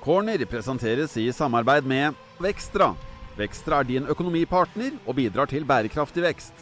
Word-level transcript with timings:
Corner 0.00 0.44
presenteres 0.46 1.16
i 1.18 1.26
samarbeid 1.34 1.86
med 1.86 2.14
Vekstra. 2.38 2.92
Vekstra 3.38 3.80
er 3.82 3.88
din 3.88 4.06
økonomipartner 4.10 4.94
og 5.04 5.16
bidrar 5.18 5.50
til 5.50 5.66
bærekraftig 5.66 6.22
vekst. 6.22 6.54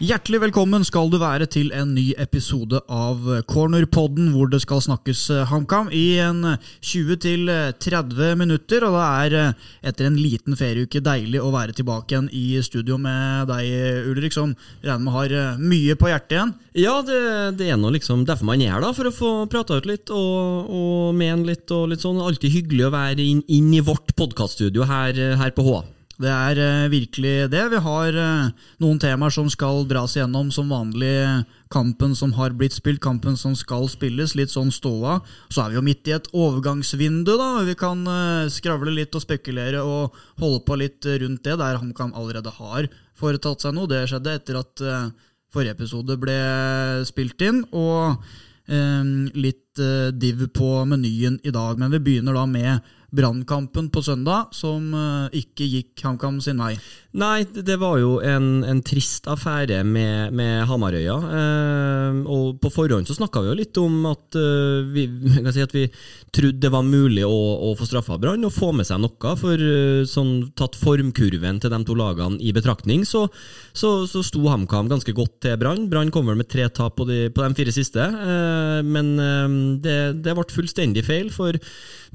Hjertelig 0.00 0.38
velkommen 0.40 0.80
skal 0.80 1.10
du 1.12 1.18
være 1.20 1.44
til 1.52 1.74
en 1.76 1.90
ny 1.92 2.14
episode 2.22 2.78
av 2.88 3.26
Cornerpodden, 3.44 4.30
hvor 4.32 4.48
det 4.48 4.62
skal 4.62 4.80
snakkes 4.80 5.26
eh, 5.34 5.50
HamKam 5.50 5.90
i 5.92 6.16
en 6.24 6.54
20-30 6.80 8.38
minutter. 8.40 8.86
Og 8.88 8.96
det 8.96 9.02
er 9.04 9.36
eh, 9.42 9.68
etter 9.92 10.08
en 10.08 10.16
liten 10.16 10.56
ferieuke 10.56 11.04
deilig 11.04 11.44
å 11.44 11.52
være 11.52 11.76
tilbake 11.76 12.16
igjen 12.16 12.32
i 12.32 12.62
studio 12.64 12.96
med 12.96 13.52
deg, 13.52 14.08
Ulrik, 14.08 14.32
som 14.32 14.56
regner 14.80 15.04
med 15.04 15.16
har 15.18 15.36
eh, 15.42 15.62
mye 15.68 16.00
på 16.00 16.08
hjertet 16.08 16.38
igjen. 16.38 16.56
Ja, 16.80 16.96
det, 17.04 17.20
det 17.60 17.68
er 17.68 17.76
nå 17.84 17.92
liksom 17.92 18.24
derfor 18.24 18.54
man 18.54 18.64
er 18.64 18.80
da, 18.80 18.96
for 18.96 19.12
å 19.12 19.16
få 19.20 19.36
prata 19.52 19.82
ut 19.84 19.92
litt 19.92 20.08
og, 20.08 20.72
og 20.80 21.12
mene 21.20 21.52
litt 21.52 21.76
og 21.76 21.90
litt 21.92 22.08
sånn. 22.08 22.24
Alltid 22.24 22.56
hyggelig 22.56 22.88
å 22.88 22.96
være 22.96 23.20
inn, 23.20 23.44
inn 23.52 23.68
i 23.76 23.84
vårt 23.84 24.16
podkaststudio 24.16 24.88
her, 24.88 25.26
her 25.44 25.52
på 25.52 25.68
HA. 25.68 25.82
Det 26.20 26.28
er 26.28 26.58
uh, 26.60 26.90
virkelig 26.92 27.48
det. 27.48 27.62
Vi 27.72 27.80
har 27.80 28.16
uh, 28.16 28.50
noen 28.82 28.98
temaer 29.00 29.32
som 29.32 29.46
skal 29.52 29.86
dras 29.88 30.18
igjennom 30.18 30.50
som 30.52 30.68
vanlig. 30.68 31.14
Kampen 31.72 32.12
som 32.18 32.34
har 32.36 32.52
blitt 32.58 32.76
spilt, 32.76 33.00
kampen 33.00 33.38
som 33.40 33.54
skal 33.56 33.88
spilles. 33.88 34.34
Litt 34.36 34.52
sånn 34.52 34.72
ståa. 34.74 35.20
Så 35.48 35.62
er 35.62 35.72
vi 35.72 35.78
jo 35.78 35.84
midt 35.86 36.10
i 36.10 36.16
et 36.18 36.28
overgangsvindu, 36.36 37.32
da. 37.40 37.48
Vi 37.64 37.76
kan 37.80 38.04
uh, 38.04 38.50
skravle 38.52 38.92
litt 38.98 39.16
og 39.16 39.24
spekulere 39.24 39.80
og 39.80 40.20
holde 40.42 40.60
på 40.66 40.76
litt 40.82 41.08
rundt 41.08 41.46
det, 41.46 41.56
der 41.62 41.80
HamKam 41.80 42.12
allerede 42.12 42.52
har 42.58 42.92
foretatt 43.16 43.64
seg 43.64 43.76
noe. 43.76 43.88
Det 43.88 44.04
skjedde 44.10 44.36
etter 44.36 44.60
at 44.60 44.84
forrige 45.50 45.76
episode 45.78 46.14
ble 46.20 46.38
spilt 47.08 47.40
inn. 47.44 47.64
og 47.72 48.20
litt 48.70 49.80
div 50.22 50.44
på 50.54 50.68
menyen 50.86 51.40
i 51.42 51.50
dag. 51.50 51.78
Men 51.80 51.90
vi 51.90 51.98
begynner 52.06 52.36
da 52.38 52.44
med 52.46 52.92
Brannkampen 53.10 53.90
på 53.92 54.02
søndag, 54.04 54.54
som 54.54 54.92
ikke 55.34 55.66
gikk 55.66 56.04
HamKam 56.04 56.40
sin 56.44 56.60
vei. 56.62 56.74
Nei, 57.10 57.42
det 57.42 57.74
var 57.82 57.96
jo 57.98 58.20
en, 58.22 58.60
en 58.62 58.80
trist 58.86 59.26
affære 59.26 59.80
med, 59.82 60.30
med 60.36 60.62
Hamarøya. 60.70 61.16
Eh, 61.40 62.20
og 62.30 62.60
på 62.62 62.70
forhånd 62.70 63.08
så 63.08 63.16
snakka 63.16 63.42
vi 63.42 63.50
jo 63.50 63.56
litt 63.58 63.80
om 63.82 64.04
at, 64.10 64.38
uh, 64.38 64.86
vi, 64.94 65.08
si 65.50 65.64
at 65.64 65.74
vi 65.74 65.88
trodde 66.30 66.62
det 66.62 66.70
var 66.70 66.86
mulig 66.86 67.24
å, 67.26 67.38
å 67.66 67.72
få 67.78 67.88
straffa 67.88 68.18
Brann 68.20 68.46
og 68.46 68.54
få 68.54 68.70
med 68.76 68.86
seg 68.86 69.02
noe. 69.02 69.34
For 69.40 69.58
uh, 69.58 70.06
sånn 70.06 70.52
tatt 70.58 70.78
formkurven 70.78 71.58
til 71.62 71.74
de 71.74 71.80
to 71.88 71.98
lagene 71.98 72.38
i 72.38 72.54
betraktning, 72.54 73.02
så, 73.08 73.26
så, 73.72 74.04
så 74.10 74.22
sto 74.26 74.44
HamKam 74.46 74.90
ganske 74.92 75.14
godt 75.16 75.40
til 75.46 75.58
Brann. 75.58 75.88
Brann 75.90 76.14
kom 76.14 76.30
vel 76.30 76.38
med 76.38 76.50
tre 76.52 76.68
tap 76.70 76.94
på 77.00 77.08
de, 77.10 77.24
på 77.34 77.42
de 77.42 77.58
fire 77.58 77.74
siste, 77.74 78.06
uh, 78.06 78.78
men 78.86 79.16
det, 79.82 79.98
det 80.22 80.36
ble 80.36 80.46
fullstendig 80.54 81.02
feil. 81.08 81.34
for 81.34 81.58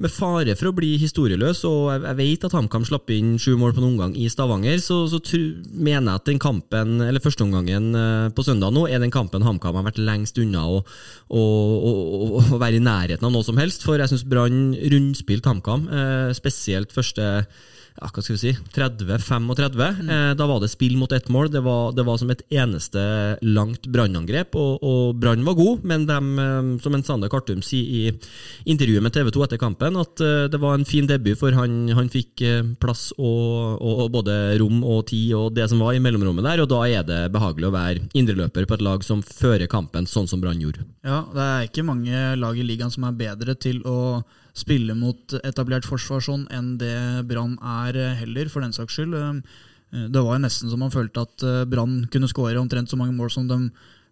med 0.01 0.11
fare 0.11 0.55
for 0.59 0.69
å 0.69 0.75
bli 0.75 0.84
historieløs, 1.01 1.63
og 1.67 1.91
jeg, 1.91 2.01
jeg 2.05 2.17
vet 2.19 2.47
at 2.47 2.55
HamKam 2.55 2.85
slapp 2.87 3.11
inn 3.13 3.35
sju 3.41 3.55
mål 3.59 3.75
på 3.75 3.81
en 3.81 3.89
omgang 3.89 4.15
i 4.17 4.27
Stavanger, 4.31 4.79
så, 4.83 5.01
så 5.11 5.19
tru, 5.23 5.41
mener 5.73 6.11
jeg 6.13 6.21
at 6.21 6.31
den 6.31 6.41
kampen, 6.41 6.97
eller 7.05 7.23
førsteomgangen 7.23 7.91
eh, 7.99 8.31
på 8.35 8.45
søndag 8.45 8.73
nå, 8.75 8.87
er 8.89 9.03
den 9.03 9.13
kampen 9.13 9.45
HamKam 9.45 9.79
har 9.79 9.87
vært 9.89 10.01
lengst 10.01 10.39
unna 10.41 10.65
å 10.65 10.81
være 12.63 12.79
i 12.79 12.83
nærheten 12.83 13.27
av 13.27 13.33
noe 13.33 13.45
som 13.45 13.59
helst. 13.61 13.85
For 13.85 13.99
jeg 13.99 14.11
syns 14.11 14.27
Brann 14.29 14.75
rundspilte 14.93 15.51
HamKam, 15.51 15.87
eh, 15.89 16.29
spesielt 16.37 16.95
første 16.95 17.45
ja, 17.95 18.09
hva 18.11 18.21
skal 18.21 18.35
vi 18.35 18.41
si, 18.41 18.51
30-35. 18.75 19.77
Mm. 19.79 20.09
Eh, 20.11 20.31
da 20.35 20.47
var 20.49 20.59
det 20.59 20.67
spill 20.73 20.97
mot 20.99 21.11
ett 21.15 21.29
mål. 21.31 21.47
Det 21.51 21.61
var, 21.63 21.93
det 21.95 22.03
var 22.03 22.17
som 22.19 22.31
et 22.33 22.41
eneste 22.51 22.99
langt 23.41 23.87
brannangrep. 23.87 24.57
Og, 24.59 24.83
og 24.83 25.15
Brann 25.21 25.45
var 25.47 25.55
god, 25.55 25.85
men 25.87 26.03
de, 26.09 26.17
eh, 26.43 26.71
som 26.83 26.97
en 26.97 27.05
Sander 27.07 27.31
Kartum 27.31 27.63
sier 27.63 27.85
i 27.85 28.11
intervjuet 28.73 29.05
med 29.05 29.15
TV 29.15 29.31
2 29.31 29.45
etter 29.47 29.61
kampen, 29.61 29.95
at 30.01 30.23
eh, 30.23 30.49
det 30.51 30.59
var 30.59 30.75
en 30.75 30.87
fin 30.87 31.07
debut, 31.07 31.37
for 31.39 31.55
han, 31.55 31.85
han 31.95 32.11
fikk 32.11 32.43
eh, 32.43 32.67
plass 32.81 33.07
og, 33.15 33.79
og, 33.79 34.05
og, 34.05 34.11
både 34.19 34.37
rom 34.59 34.83
og 34.83 35.05
tid 35.11 35.31
og 35.37 35.53
det 35.55 35.69
som 35.71 35.79
var 35.83 35.95
i 35.95 36.01
mellomrommet 36.03 36.45
der, 36.45 36.65
og 36.65 36.71
da 36.71 36.83
er 36.87 37.05
det 37.07 37.21
behagelig 37.33 37.69
å 37.69 37.75
være 37.75 38.07
indreløper 38.17 38.67
på 38.67 38.75
et 38.75 38.83
lag 38.85 39.07
som 39.07 39.23
fører 39.23 39.71
kampen 39.71 40.07
sånn 40.09 40.27
som 40.27 40.43
Brann 40.43 40.59
gjorde. 40.63 40.83
Ja, 41.05 41.23
det 41.31 41.45
er 41.45 41.69
ikke 41.69 41.87
mange 41.87 42.31
lag 42.39 42.59
i 42.59 42.67
ligaen 42.67 42.91
som 42.91 43.07
er 43.07 43.15
bedre 43.15 43.55
til 43.55 43.79
å 43.87 43.97
spille 44.55 44.95
mot 44.95 45.35
etablert 45.43 45.87
forsvar 45.87 46.23
sånn 46.23 46.45
enn 46.53 46.75
det 46.79 46.95
Brann 47.29 47.57
er 47.59 47.97
eh, 47.99 48.19
heller, 48.21 48.49
for 48.51 48.63
den 48.63 48.75
saks 48.75 48.95
skyld. 48.95 49.15
Eh, 49.19 49.59
eh, 49.91 50.07
det 50.11 50.23
var 50.23 50.37
jo 50.37 50.45
nesten 50.45 50.71
som 50.71 50.81
man 50.81 50.93
følte 50.93 51.25
at 51.27 51.45
Brann 51.71 52.05
kunne 52.11 52.31
skåre 52.31 52.61
omtrent 52.61 52.91
så 52.91 52.99
mange 52.99 53.15
mål 53.17 53.33
som 53.33 53.49
de 53.51 53.59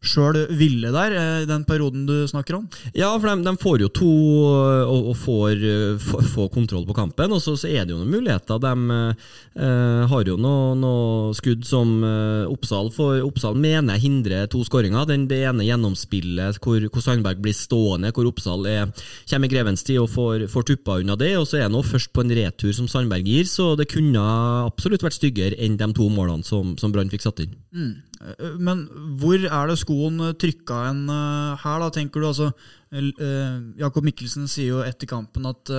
sjøl 0.04 0.44
ville 0.60 0.92
der, 0.94 1.16
i 1.44 1.50
den 1.50 1.66
perioden 1.68 2.06
du 2.08 2.16
snakker 2.30 2.60
om? 2.60 2.68
Ja, 2.94 3.12
for 3.16 3.30
de, 3.30 3.46
de 3.46 3.54
får 3.62 3.86
jo 3.86 3.92
to 3.94 4.12
og, 4.44 5.10
og 5.14 5.16
får, 5.18 5.64
får, 6.04 6.26
får, 6.34 6.50
kontroll 6.54 6.86
på 6.88 6.98
kampen. 6.98 7.34
Og 7.34 7.42
så, 7.44 7.56
så, 7.60 7.70
er 7.72 7.86
det 7.86 7.96
jo 7.96 8.02
noen 8.02 8.14
muligheter. 8.14 8.60
De 8.62 8.74
eh, 9.00 10.04
har 10.12 10.30
jo 10.30 10.38
noen 10.40 10.84
noe 10.84 11.34
skudd 11.38 11.66
som 11.68 11.96
eh, 12.06 12.52
Oppsal 12.52 12.92
får. 12.94 13.22
Oppsal 13.26 13.58
mener 13.60 13.98
jeg 13.98 14.08
hindrer 14.08 14.50
to 14.52 14.64
skåringer. 14.68 15.08
det 15.08 15.42
ene 15.44 15.68
gjennomspillet 15.68 16.60
hvor, 16.64 16.88
hvor 16.90 17.06
Sandberg 17.06 17.42
blir 17.44 17.56
stående, 17.58 18.14
hvor 18.14 18.30
Oppsal 18.30 18.68
er, 18.70 18.92
kommer 19.30 19.50
i 19.50 19.54
grevens 19.54 19.86
tid 19.88 20.02
og 20.04 20.12
får, 20.14 20.48
får 20.52 20.68
tuppa 20.70 21.00
unna 21.02 21.18
det. 21.20 21.34
Og 21.40 21.48
så 21.50 21.60
er 21.60 21.70
han 21.70 21.84
først 21.84 22.14
på 22.14 22.24
en 22.24 22.36
retur 22.36 22.74
som 22.76 22.90
Sandberg 22.92 23.28
gir, 23.28 23.48
så 23.50 23.74
det 23.80 23.92
kunne 23.92 24.24
absolutt 24.68 25.04
vært 25.06 25.20
styggere 25.20 25.60
enn 25.64 25.78
de 25.80 25.90
to 25.96 26.10
målene 26.12 26.46
som, 26.48 26.76
som 26.80 26.94
Brann 26.94 27.12
fikk 27.12 27.26
satt 27.26 27.44
inn. 27.46 27.56
Mm. 27.74 27.94
Eh, 28.22 28.56
men 28.60 28.86
hvor 29.20 29.40
er 29.40 29.70
det 29.70 29.80
skoen 29.82 30.22
trykka 30.40 30.80
en 30.92 31.04
uh, 31.10 31.60
her, 31.64 31.84
da, 31.84 31.92
tenker 31.94 32.24
du? 32.24 32.30
Altså, 32.30 32.52
Jakob 33.80 34.06
Mikkelsen 34.06 34.46
sier 34.52 34.76
jo 34.76 34.84
etter 34.86 35.10
kampen 35.10 35.48
at 35.50 35.72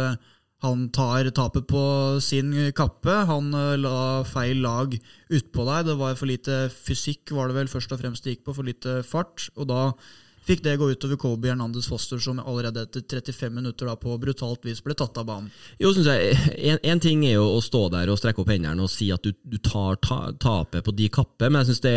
han 0.64 0.88
tar 0.96 1.28
tapet 1.36 1.68
på 1.70 1.82
sin 2.24 2.50
kappe. 2.74 3.20
Han 3.28 3.52
la 3.78 4.24
feil 4.26 4.64
lag 4.64 4.96
utpå 4.96 5.66
deg. 5.68 5.86
Det 5.86 5.96
var 6.00 6.16
for 6.18 6.26
lite 6.26 6.56
fysikk, 6.74 7.30
var 7.36 7.52
det 7.52 7.58
vel 7.60 7.70
først 7.70 7.94
og 7.94 8.00
fremst 8.00 8.26
det 8.26 8.34
gikk 8.34 8.48
på. 8.48 8.56
For 8.56 8.66
lite 8.66 8.96
fart. 9.06 9.46
Og 9.54 9.68
da 9.70 9.82
fikk 10.44 10.62
det 10.64 10.76
gå 10.80 10.90
utover 10.92 11.18
Kobe 11.20 11.50
Hernandez 11.50 11.88
Foster, 11.88 12.20
som 12.22 12.40
allerede 12.42 12.84
etter 12.84 13.04
35 13.08 13.54
minutter 13.54 13.88
da 13.88 13.96
på 14.00 14.16
brutalt 14.20 14.64
vis 14.66 14.82
ble 14.84 14.96
tatt 14.98 15.16
av 15.20 15.28
banen. 15.28 15.50
Jo, 15.80 15.92
synes 15.96 16.10
jeg, 16.10 16.38
en, 16.70 16.80
en, 16.82 17.02
ting 17.02 17.24
er 17.26 17.38
jo 17.38 17.46
å 17.56 17.60
stå 17.64 17.86
der 17.94 18.12
og 18.12 18.20
strekke 18.20 18.44
opp 18.44 18.52
hendene 18.52 18.84
og 18.84 18.92
si 18.92 19.10
at 19.14 19.24
du, 19.24 19.32
du 19.42 19.58
tar 19.64 19.98
ta, 20.04 20.20
tapet 20.40 20.84
på 20.84 20.94
de 20.96 21.10
kapper, 21.12 21.52
men 21.52 21.62
jeg 21.62 21.72
syns 21.72 21.84
det, 21.84 21.94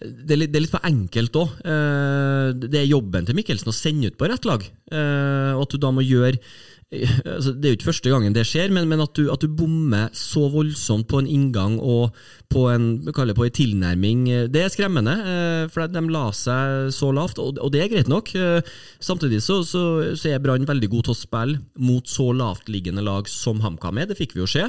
det, 0.00 0.38
det, 0.44 0.50
er 0.50 0.64
litt 0.64 0.74
for 0.74 0.88
enkelt 0.88 1.40
òg. 1.42 1.56
Eh, 1.62 2.48
det 2.62 2.82
er 2.82 2.90
jobben 2.90 3.28
til 3.28 3.38
Mikkelsen 3.38 3.72
å 3.72 3.76
sende 3.76 4.12
ut 4.12 4.18
på 4.20 4.30
rett 4.30 4.46
lag, 4.48 4.66
eh, 4.92 5.52
og 5.56 5.66
at 5.66 5.74
du 5.74 5.82
da 5.82 5.92
må 5.94 6.06
gjøre 6.06 6.38
altså, 7.24 7.52
Det 7.56 7.64
er 7.64 7.72
jo 7.72 7.78
ikke 7.78 7.88
første 7.88 8.12
gangen 8.12 8.34
det 8.36 8.44
skjer, 8.48 8.72
men, 8.74 8.88
men 8.90 9.00
at, 9.00 9.14
du, 9.16 9.30
at, 9.32 9.40
du, 9.40 9.48
bommer 9.52 10.10
så 10.16 10.44
voldsomt 10.52 11.08
på 11.08 11.22
en 11.22 11.28
inngang 11.30 11.78
og 11.80 12.12
på 12.52 12.66
en, 12.68 12.98
på 13.08 13.44
en 13.46 13.54
tilnærming, 13.56 14.26
det 14.52 14.60
er 14.60 14.72
skremmende. 14.72 15.14
Eh, 15.24 15.62
for 15.72 15.88
de 15.88 16.02
la 16.12 16.26
seg 16.36 16.90
så 16.92 17.08
lavt, 17.14 17.40
og, 17.40 17.62
det 17.72 17.80
er 17.80 17.88
greit 17.94 18.10
nok. 18.12 18.34
Eh, 18.36 18.74
samtidig 19.00 19.40
så, 19.44 19.62
så, 19.64 19.84
så 20.18 20.34
er 20.34 20.42
Brann 20.42 20.68
veldig 20.68 20.90
god 20.92 21.08
til 21.08 21.14
å 21.14 21.16
spille 21.16 21.62
mot 21.80 22.08
så 22.08 22.28
lavtliggende 22.36 23.04
lag 23.04 23.30
som 23.30 23.62
HamKam 23.64 24.02
er, 24.02 24.10
det 24.10 24.18
fikk 24.18 24.36
vi 24.36 24.42
jo 24.42 24.50
se. 24.50 24.66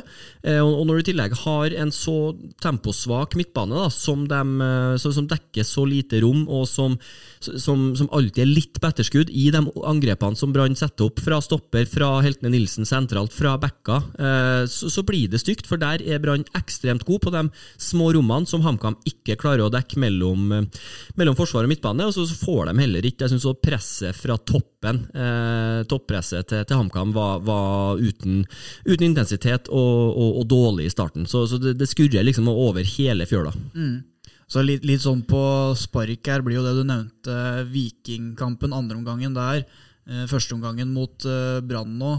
Og, 0.54 0.72
og 0.72 0.88
når 0.88 0.96
du 0.96 1.04
i 1.04 1.08
tillegg 1.12 1.36
har 1.44 1.76
en 1.84 1.92
så 1.94 2.18
temposvak 2.64 3.36
midtbane 3.40 3.76
da, 3.76 3.90
som, 3.92 4.24
de, 4.30 4.70
som 5.04 5.28
dekker 5.28 5.68
så 5.68 5.84
lite 5.90 6.24
rom, 6.24 6.46
og 6.48 6.64
som, 6.72 6.96
som, 7.44 7.90
som 8.00 8.12
alltid 8.16 8.46
er 8.46 8.52
litt 8.54 8.80
på 8.80 8.90
etterskudd 8.90 9.34
i 9.34 9.50
de 9.54 9.66
angrepene 9.84 10.40
som 10.40 10.56
Brann 10.56 10.78
setter 10.80 11.10
opp 11.10 11.20
fra 11.24 11.42
stopper, 11.44 11.88
fra 11.90 12.13
Heltene 12.22 12.52
Nilsen 12.54 12.86
sentralt, 12.86 13.34
fra 13.34 13.56
backa, 13.58 14.02
eh, 14.20 14.66
så, 14.70 15.04
blir 15.08 15.32
det 15.32 15.42
stygt. 15.42 15.68
For 15.70 15.82
der 15.82 16.04
er 16.06 16.22
Brann 16.22 16.46
ekstremt 16.58 17.06
god 17.08 17.24
på 17.26 17.34
de 17.34 17.48
små 17.82 18.12
rommene 18.14 18.50
som 18.50 18.64
HamKam 18.66 18.98
ikke 19.10 19.38
klarer 19.42 19.66
å 19.66 19.74
dekke 19.74 20.00
mellom, 20.04 20.52
eh, 20.52 20.86
mellom 21.20 21.38
forsvar 21.40 21.66
og 21.66 21.74
midtbane. 21.74 22.06
Og 22.06 22.14
så, 22.14 22.28
får 22.44 22.70
de 22.70 22.80
heller 22.82 23.06
ikke 23.06 23.24
Jeg 23.24 23.32
syns 23.32 23.46
presset 23.64 24.16
fra 24.18 24.36
toppen, 24.38 25.06
eh, 25.16 25.84
toppresset 25.88 26.48
til, 26.50 26.66
til 26.66 26.78
HamKam, 26.78 27.14
var, 27.14 27.40
var 27.40 27.98
uten, 27.98 28.44
uten, 28.86 29.06
intensitet 29.08 29.70
og, 29.70 30.18
og, 30.18 30.42
og, 30.42 30.48
dårlig 30.48 30.90
i 30.90 30.94
starten. 30.94 31.26
Så, 31.26 31.48
så 31.48 31.58
det, 31.62 31.78
det, 31.80 31.88
skurrer 31.88 32.26
liksom 32.26 32.50
over 32.52 32.84
hele 32.84 33.26
fjøla. 33.30 33.54
Mm. 33.76 34.04
Så 34.48 34.62
litt, 34.62 34.84
litt, 34.86 35.02
sånn 35.02 35.24
på 35.26 35.74
spark 35.80 36.28
her 36.28 36.44
blir 36.44 36.60
jo 36.60 36.66
det 36.66 36.76
du 36.78 36.84
nevnte, 36.86 37.38
Vikingkampen, 37.72 38.76
andreomgangen 38.76 39.34
der. 39.38 39.64
Eh, 40.06 40.26
Førsteomgangen 40.28 40.92
mot 40.94 41.26
eh, 41.26 41.60
Brann 41.64 41.98
nå. 42.00 42.14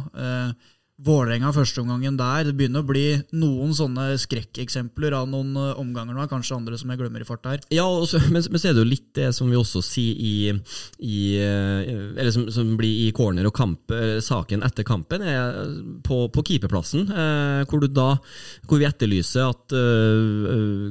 Eh, 0.95 1.05
Vålerenga 1.05 1.53
førsteomgangen 1.53 2.17
der. 2.17 2.45
Det 2.45 2.55
begynner 2.55 2.83
å 2.83 2.87
bli 2.87 3.19
noen 3.35 3.75
sånne 3.75 4.15
skrekkeksempler 4.19 5.15
av 5.15 5.29
noen 5.29 5.57
uh, 5.57 5.79
omganger 5.79 6.15
nå. 6.15 6.27
Kanskje 6.31 6.57
andre 6.57 6.79
som 6.79 6.91
jeg 6.91 6.99
glemmer 7.01 7.21
i 7.21 7.27
fart 7.27 7.45
her. 7.47 7.61
Ja, 7.75 7.85
også, 7.85 8.21
men, 8.33 8.43
men, 8.51 8.61
så 8.61 8.69
er 8.69 8.75
det 8.75 8.85
jo 8.85 8.91
litt 8.93 9.11
det 9.15 9.33
som 9.35 9.51
vi 9.51 9.57
også 9.59 9.83
sier 9.83 10.15
i, 10.15 10.55
i 11.03 11.19
uh, 11.41 12.15
Eller 12.17 12.31
som, 12.31 12.47
som, 12.51 12.77
blir 12.79 13.09
i 13.09 13.13
corner 13.13 13.47
og 13.47 13.55
kamp, 13.55 13.91
uh, 13.91 14.21
saken 14.23 14.63
etter 14.65 14.87
kampen, 14.87 15.23
er 15.23 15.59
på, 16.05 16.29
på 16.31 16.45
keeperplassen. 16.47 17.09
hvor, 17.69 17.81
du 17.81 17.89
da, 17.89 18.17
hvor 18.69 18.81
vi 18.81 18.87
etterlyser 18.87 19.49
at 19.49 19.75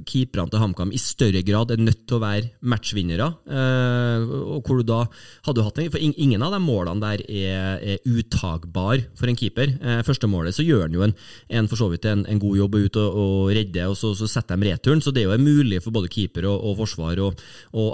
keeperne 0.07 0.51
til 0.51 0.61
HamKam 0.61 0.93
i 0.93 0.99
større 1.01 1.41
grad 1.45 1.71
er 1.73 1.81
nødt 1.81 2.05
til 2.07 2.17
å 2.17 2.23
være 2.23 2.51
matchvinnere. 2.61 3.27
og 3.47 4.63
hvor 4.65 4.79
du 4.79 4.87
da 4.87 5.01
hadde 5.47 5.65
hatt 5.65 5.79
en, 5.79 5.91
For 5.93 6.01
ingen 6.01 6.43
av 6.43 6.55
de 6.55 6.61
målene 6.63 7.03
der 7.03 7.23
er, 7.27 7.83
er 7.95 8.07
uttagbar 8.09 9.03
for 9.19 9.31
en 9.31 9.39
keeper. 9.39 9.75
Eh, 9.92 9.92
første 10.07 10.29
målet 10.29 10.55
så 10.55 10.65
gjør 10.65 10.87
han 10.87 10.97
jo 10.97 11.03
en, 11.05 11.15
en 11.59 11.69
for 11.71 11.79
så 11.79 11.89
vidt 11.91 12.07
en, 12.09 12.25
en 12.29 12.41
god 12.41 12.57
jobb 12.57 12.77
ut 12.79 12.99
og, 13.01 13.19
og 13.23 13.51
redde, 13.55 13.87
og 13.89 13.97
så, 13.99 14.13
så 14.17 14.29
setter 14.29 14.59
de 14.59 14.71
returen. 14.71 15.03
Så 15.03 15.13
det 15.13 15.23
er 15.23 15.31
jo 15.31 15.39
mulig 15.43 15.81
for 15.83 15.95
både 15.95 16.11
keeper 16.11 16.47
og, 16.49 16.57
og 16.71 16.79
forsvar 16.83 17.21
å, 17.23 17.31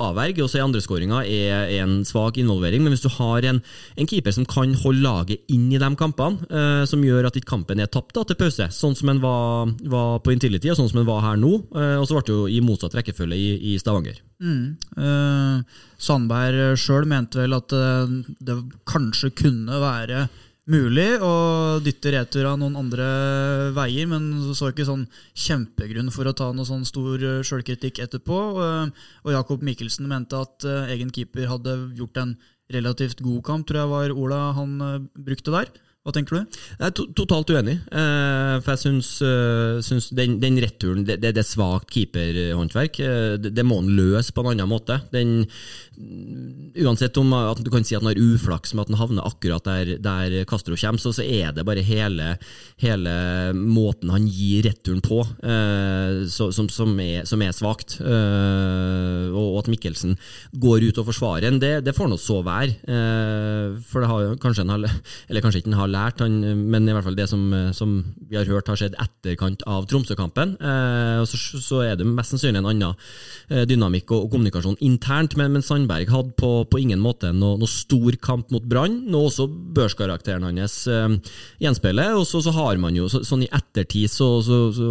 avverge. 0.10 0.44
Og 0.44 0.52
så 0.52 0.60
er 0.60 0.68
andreskåringa 0.68 1.24
en 1.80 2.00
svak 2.08 2.40
involvering, 2.42 2.84
men 2.86 2.96
hvis 2.96 3.06
du 3.06 3.10
har 3.18 3.46
en, 3.50 3.62
en, 3.96 4.10
keeper 4.10 4.34
som 4.36 4.48
kan 4.50 4.74
holde 4.84 5.04
laget 5.04 5.52
inn 5.52 5.68
i 5.74 5.82
de 5.82 5.90
kampene, 6.00 6.48
eh, 6.50 6.84
som 6.90 7.04
gjør 7.06 7.30
at 7.30 7.38
ikke 7.38 7.54
kampen 7.54 7.82
er 7.82 7.92
tapt 7.92 8.16
da, 8.16 8.26
til 8.28 8.40
pause, 8.40 8.70
sånn 8.74 8.98
som 8.98 9.12
en 9.14 9.22
var, 9.24 9.76
var 9.92 10.24
på 10.24 10.34
Intility, 10.34 10.72
og 10.72 10.80
sånn 10.80 10.90
som 10.92 11.04
en 11.04 11.10
var 11.10 11.24
her 11.26 11.40
nå, 11.40 11.54
eh, 11.76 11.96
og 12.00 12.08
så 12.08 12.18
ble 12.18 12.26
det 12.28 12.36
jo 12.36 12.48
i 12.50 12.64
motsatt 12.66 12.98
rekkefølge 12.98 13.38
i, 13.38 13.54
i 13.74 13.78
Stavanger. 13.82 14.20
Mm. 14.40 14.78
Eh, 14.98 15.80
Sandberg 16.00 16.78
sjøl 16.80 17.08
mente 17.10 17.42
vel 17.42 17.58
at 17.58 17.74
uh, 17.76 18.08
det 18.40 18.56
kanskje 18.88 19.34
kunne 19.36 19.82
være 19.84 20.30
mulig 20.70 21.08
å 21.26 21.34
dytte 21.84 22.14
retur 22.14 22.48
av 22.52 22.60
noen 22.62 22.78
andre 22.80 23.08
veier, 23.76 24.08
men 24.12 24.54
så 24.54 24.70
ikke 24.72 24.88
sånn 24.88 25.08
kjempegrunn 25.34 26.14
for 26.14 26.30
å 26.30 26.36
ta 26.38 26.52
noe 26.54 26.68
sånn 26.68 26.86
stor 26.88 27.18
eh, 27.18 27.42
sjølkritikk 27.46 28.04
etterpå. 28.06 28.40
Og 28.60 29.34
Jakob 29.34 29.66
Mikkelsen 29.66 30.08
mente 30.10 30.40
at 30.40 30.66
egen 30.94 31.12
keeper 31.16 31.50
hadde 31.52 31.76
gjort 31.98 32.22
en 32.22 32.38
relativt 32.70 33.24
god 33.26 33.44
kamp, 33.48 33.68
tror 33.68 33.82
jeg 33.82 33.94
var 33.96 34.14
Ola 34.14 34.42
han 34.58 34.76
brukte 35.18 35.54
der. 35.56 35.72
Hva 36.08 36.14
tenker 36.16 36.38
du? 36.38 36.60
Jeg 36.80 36.86
er 36.88 36.94
to 36.96 37.04
totalt 37.12 37.50
uenig. 37.52 37.74
Eh, 37.92 38.54
for 38.64 38.72
jeg 38.72 38.80
syns, 38.86 39.10
uh, 39.20 39.82
syns 39.84 40.08
den, 40.16 40.38
den, 40.40 40.56
returen 40.64 41.04
Det, 41.04 41.18
det, 41.20 41.34
det 41.36 41.42
er 41.44 41.48
svakt 41.50 41.92
keeperhåndverk. 41.92 43.02
Uh, 43.04 43.36
det, 43.36 43.52
det, 43.58 43.66
må 43.68 43.82
han 43.82 43.92
løse 43.98 44.32
på 44.32 44.46
en 44.46 44.54
annen 44.54 44.72
måte. 44.72 44.96
Den, 45.12 45.44
uansett 46.80 47.20
om 47.20 47.34
at 47.36 47.60
du 47.60 47.68
kan 47.74 47.84
si 47.84 47.98
at 47.98 48.06
han 48.06 48.14
har 48.14 48.22
uflaks 48.22 48.72
med 48.72 48.86
at 48.86 48.94
han 48.94 49.00
havner 49.02 49.28
akkurat 49.28 49.68
der, 49.68 49.98
der 50.00 50.38
Castro 50.48 50.78
kommer, 50.80 51.04
så, 51.04 51.12
så, 51.12 51.26
er 51.26 51.52
det 51.52 51.66
bare 51.68 51.84
hele, 51.84 52.30
hele 52.80 53.16
måten 53.58 54.14
han 54.14 54.24
gir 54.24 54.64
returen 54.70 55.04
på 55.04 55.20
så, 56.32 56.48
som, 56.56 56.70
som, 56.72 56.94
er, 57.04 57.28
som 57.28 57.44
er 57.44 57.52
svakt. 57.56 57.98
og, 58.00 59.60
at 59.60 59.68
Mikkelsen 59.68 60.16
går 60.56 60.88
ut 60.88 61.02
og 61.02 61.10
forsvarer 61.10 61.50
en, 61.50 61.60
det, 61.60 61.96
får 61.98 62.08
nå 62.08 62.20
så 62.22 62.40
være. 62.48 62.80
for 63.92 64.00
det 64.00 64.12
har 64.14 64.40
kanskje 64.40 64.64
en, 64.64 64.76
eller 64.80 65.44
kanskje 65.44 65.66
ikke 65.66 65.74
en 65.74 65.82
har 65.82 65.90
lært, 65.92 65.99
han, 66.24 66.38
men 66.72 66.88
i 66.88 66.94
hvert 66.96 67.06
fall 67.06 67.18
det 67.18 67.28
som, 67.30 67.42
som, 67.76 68.00
vi 68.30 68.38
har 68.38 68.48
hørt 68.50 68.70
har 68.70 68.78
skjedd 68.80 68.98
etterkant 69.02 69.64
av 69.70 69.88
Tromsø-kampen. 69.90 70.56
Eh, 70.62 71.22
så, 71.28 71.40
så, 71.60 71.82
er 71.86 72.00
det 72.00 72.08
mest 72.08 72.34
sannsynlig 72.34 72.62
en 72.62 72.70
annen 72.72 72.94
eh, 73.50 73.66
dynamikk 73.70 74.14
og, 74.14 74.26
og, 74.26 74.32
kommunikasjon 74.34 74.80
internt, 74.86 75.36
men, 75.40 75.54
men 75.56 75.66
Sandberg 75.66 76.12
hadde 76.14 76.36
på, 76.40 76.52
på 76.70 76.82
ingen 76.82 77.02
måte 77.04 77.34
noe, 77.36 77.60
noe, 77.60 77.70
stor 77.70 78.18
kamp 78.24 78.54
mot 78.54 78.66
Brann. 78.70 79.02
Nå 79.10 79.26
også 79.30 79.48
børskarakteren 79.78 80.48
hans 80.48 80.82
eh, 80.90 81.08
gjenspeiler. 81.64 82.16
Og 82.20 82.28
så, 82.30 82.44
så, 82.46 82.54
har 82.56 82.82
man 82.82 82.98
jo, 82.98 83.10
så, 83.12 83.24
sånn 83.28 83.46
i 83.46 83.52
ettertid, 83.52 84.12
så, 84.14 84.32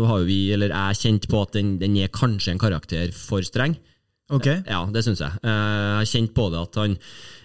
har 0.08 0.26
vi, 0.28 0.40
eller 0.54 0.74
jeg 0.74 1.02
kjent 1.02 1.30
på 1.30 1.44
at 1.44 1.54
den, 1.58 1.76
den 1.82 1.98
er 1.98 2.12
kanskje 2.14 2.54
en 2.54 2.62
karakter 2.62 3.14
for 3.16 3.44
streng. 3.46 3.78
Okay. 4.28 4.60
Ja, 4.68 4.82
det 4.92 5.00
syns 5.06 5.22
jeg. 5.24 5.40
Eh, 5.40 5.48
jeg 5.48 5.98
har 6.02 6.08
kjent 6.10 6.34
på 6.36 6.50
det 6.52 6.60
at 6.60 6.78
han 6.82 6.96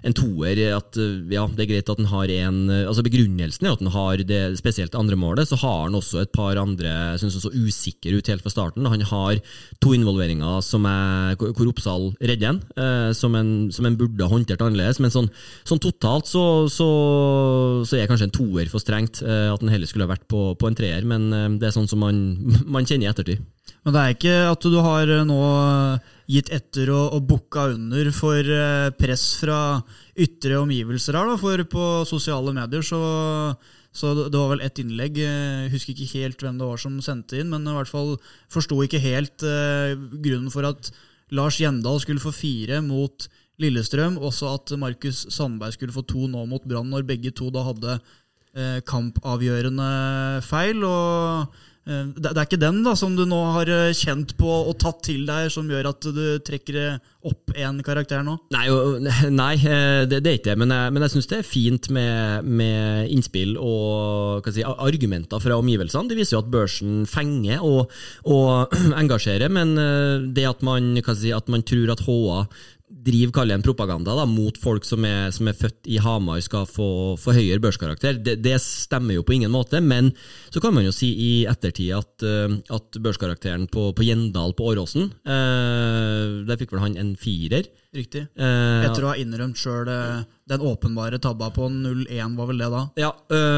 en 0.03 0.15
toer 0.17 0.59
at 0.75 0.97
ja, 1.31 1.45
det 1.55 1.63
er 1.63 1.67
greit 1.69 1.87
at 1.87 1.99
han 2.01 2.09
har 2.11 2.31
en 2.43 2.57
altså 2.67 3.05
Begrunnelsen 3.05 3.69
er 3.69 3.77
at 3.77 3.79
han 3.79 3.93
har 3.93 4.23
det 4.27 4.39
spesielt 4.59 4.97
andre 4.99 5.15
målet, 5.15 5.47
så 5.47 5.55
har 5.61 5.85
han 5.85 5.95
også 5.95 6.25
et 6.25 6.33
par 6.35 6.59
andre 6.59 6.91
jeg 6.91 7.21
synes 7.21 7.37
så 7.39 7.51
usikre 7.53 8.17
ut 8.19 8.27
helt 8.27 8.43
fra 8.43 8.51
starten. 8.51 8.89
Han 8.91 9.05
har 9.07 9.39
to 9.79 9.93
involveringer 9.95 10.59
som 10.65 10.83
er, 10.89 11.37
hvor 11.39 11.71
Oppsal 11.71 12.09
redder 12.19 12.51
en, 12.51 12.59
eh, 12.75 13.13
som 13.15 13.39
en, 13.39 13.53
som 13.71 13.87
en 13.87 13.95
burde 13.95 14.27
håndtert 14.27 14.65
annerledes. 14.65 14.99
Men 14.99 15.13
sånn, 15.15 15.31
sånn 15.63 15.81
totalt 15.83 16.27
så, 16.27 16.67
så, 16.67 16.89
så, 17.87 17.95
er 17.95 18.11
kanskje 18.11 18.27
en 18.27 18.35
toer 18.35 18.67
for 18.71 18.83
strengt. 18.83 19.23
Eh, 19.23 19.47
at 19.53 19.63
han 19.63 19.71
heller 19.71 19.87
skulle 19.87 20.09
ha 20.09 20.11
vært 20.17 20.27
på, 20.27 20.49
på 20.59 20.67
en 20.67 20.75
treer, 20.75 21.07
men 21.07 21.31
det 21.63 21.69
er 21.69 21.77
sånn 21.77 21.87
som 21.87 22.03
man, 22.03 22.25
man 22.75 22.83
kjenner 22.83 23.07
i 23.07 23.13
ettertid. 23.13 23.47
Men 23.83 23.95
det 23.95 24.01
er 24.01 24.15
ikke 24.15 24.35
at 24.51 24.67
du 24.67 24.77
har 24.83 25.11
eh, 25.11 25.25
nå 25.27 25.39
gitt 26.29 26.51
etter 26.53 26.91
og, 26.93 27.17
og 27.17 27.27
bukka 27.27 27.67
under 27.73 28.09
for 28.15 28.39
eh, 28.39 28.89
press 28.95 29.25
fra 29.41 29.57
ytre 30.13 30.59
omgivelser 30.61 31.17
her, 31.17 31.31
da, 31.31 31.37
for 31.39 31.63
på 31.69 31.87
sosiale 32.07 32.53
medier 32.55 32.85
så, 32.85 33.01
så 33.91 34.13
det 34.21 34.37
var 34.37 34.53
vel 34.53 34.63
ett 34.65 34.79
innlegg, 34.83 35.19
jeg 35.19 35.73
husker 35.73 35.95
ikke 35.95 36.23
helt 36.23 36.45
hvem 36.45 36.59
det 36.61 36.69
var 36.69 36.81
som 36.81 36.99
sendte 37.03 37.39
inn, 37.41 37.51
men 37.51 37.67
i 37.67 37.75
hvert 37.75 37.91
fall 37.91 38.15
forsto 38.51 38.79
ikke 38.85 39.03
helt 39.03 39.45
uh, 39.47 39.97
grunnen 40.23 40.53
for 40.53 40.69
at 40.69 40.91
Lars 41.33 41.59
Gjendal 41.59 41.99
skulle 42.03 42.23
få 42.23 42.33
fire 42.35 42.79
mot 42.85 43.27
Lillestrøm, 43.61 44.17
også 44.17 44.55
at 44.55 44.73
Markus 44.81 45.25
Sandberg 45.33 45.75
skulle 45.75 45.93
få 45.95 46.05
to 46.09 46.27
nå 46.29 46.45
mot 46.49 46.63
Brann, 46.65 46.89
når 46.93 47.05
begge 47.09 47.33
to 47.35 47.51
da 47.53 47.65
hadde 47.67 47.99
kampavgjørende 48.85 49.85
feil. 50.45 50.83
og 50.85 51.53
Eh, 51.53 51.72
det 51.83 52.31
er 52.31 52.45
ikke 52.45 52.61
den 52.61 52.77
da, 52.85 52.93
som 52.95 53.11
du 53.17 53.25
nå 53.27 53.37
har 53.57 53.67
eh, 53.67 53.95
kjent 53.97 54.37
på 54.39 54.47
og 54.47 54.77
tatt 54.79 55.01
til 55.09 55.25
deg, 55.27 55.49
som 55.51 55.67
gjør 55.67 55.89
at 55.89 56.05
du 56.15 56.21
trekker 56.45 56.77
opp 57.27 57.51
en 57.59 57.81
karakter 57.83 58.23
nå? 58.23 58.37
Nei, 58.55 58.67
nei 59.41 59.51
eh, 59.59 60.03
det, 60.07 60.21
det, 60.23 60.31
er 60.31 60.39
ikke 60.39 60.51
det. 60.53 60.57
Men 60.63 60.71
jeg, 60.71 60.93
men 60.95 61.05
jeg 61.05 61.15
syns 61.15 61.29
det 61.31 61.39
er 61.41 61.47
fint 61.47 61.89
med, 61.95 62.47
med 62.47 63.11
innspill 63.11 63.57
og 63.59 64.47
si, 64.47 64.63
argumenter 64.63 65.43
fra 65.43 65.59
omgivelsene. 65.59 66.07
Det 66.07 66.19
viser 66.21 66.37
jo 66.37 66.43
at 66.45 66.53
børsen 66.55 67.03
fenger 67.09 67.65
og, 67.67 67.91
og 68.31 68.77
engasjerer, 69.01 69.51
men 69.51 69.75
det 70.35 70.47
at 70.47 70.63
man, 70.63 70.93
si, 71.11 71.35
at 71.35 71.51
man 71.51 71.67
tror 71.67 71.91
at 71.97 72.07
HA 72.07 72.45
driver 72.93 73.33
kaller 73.33 73.57
en 73.57 73.65
propaganda 73.65 74.13
da, 74.15 74.25
mot 74.29 74.57
folk 74.61 74.85
som 74.85 75.05
er, 75.07 75.31
som 75.33 75.47
er, 75.49 75.57
født 75.57 75.89
i 75.91 75.97
Hamar 76.01 76.41
skal 76.45 76.67
få, 76.69 76.87
få 77.19 77.35
høyere 77.35 77.61
børskarakter. 77.63 78.19
Det, 78.23 78.37
det, 78.43 78.55
stemmer 78.63 79.17
jo 79.17 79.25
på 79.25 79.35
ingen 79.37 79.51
måte, 79.53 79.81
men 79.81 80.11
så 80.53 80.61
kan 80.63 80.75
man 80.75 80.85
jo 80.85 80.93
si 80.95 81.09
i 81.09 81.31
ettertid 81.49 81.93
at, 81.97 82.25
uh, 82.25 82.53
at 82.75 82.99
børskarakteren 83.03 83.65
på, 83.71 83.89
på 83.97 84.05
Gjendal 84.05 84.55
på 84.57 84.69
Åråsen, 84.71 85.09
uh, 85.25 86.43
der 86.47 86.59
fikk 86.61 86.75
vel 86.75 86.85
han 86.85 86.99
en 87.01 87.15
firer. 87.19 87.67
Riktig. 87.93 88.27
Uh, 88.39 88.85
Etter 88.85 89.05
å 89.05 89.11
ha 89.11 89.17
innrømt 89.21 89.59
sjøl 89.59 89.89
den 90.49 90.63
åpenbare 90.67 91.19
tabba 91.23 91.47
på 91.55 91.69
0-1, 91.71 92.33
var 92.35 92.49
vel 92.49 92.59
det 92.59 92.67
da? 92.73 92.81
Ja, 92.99 93.11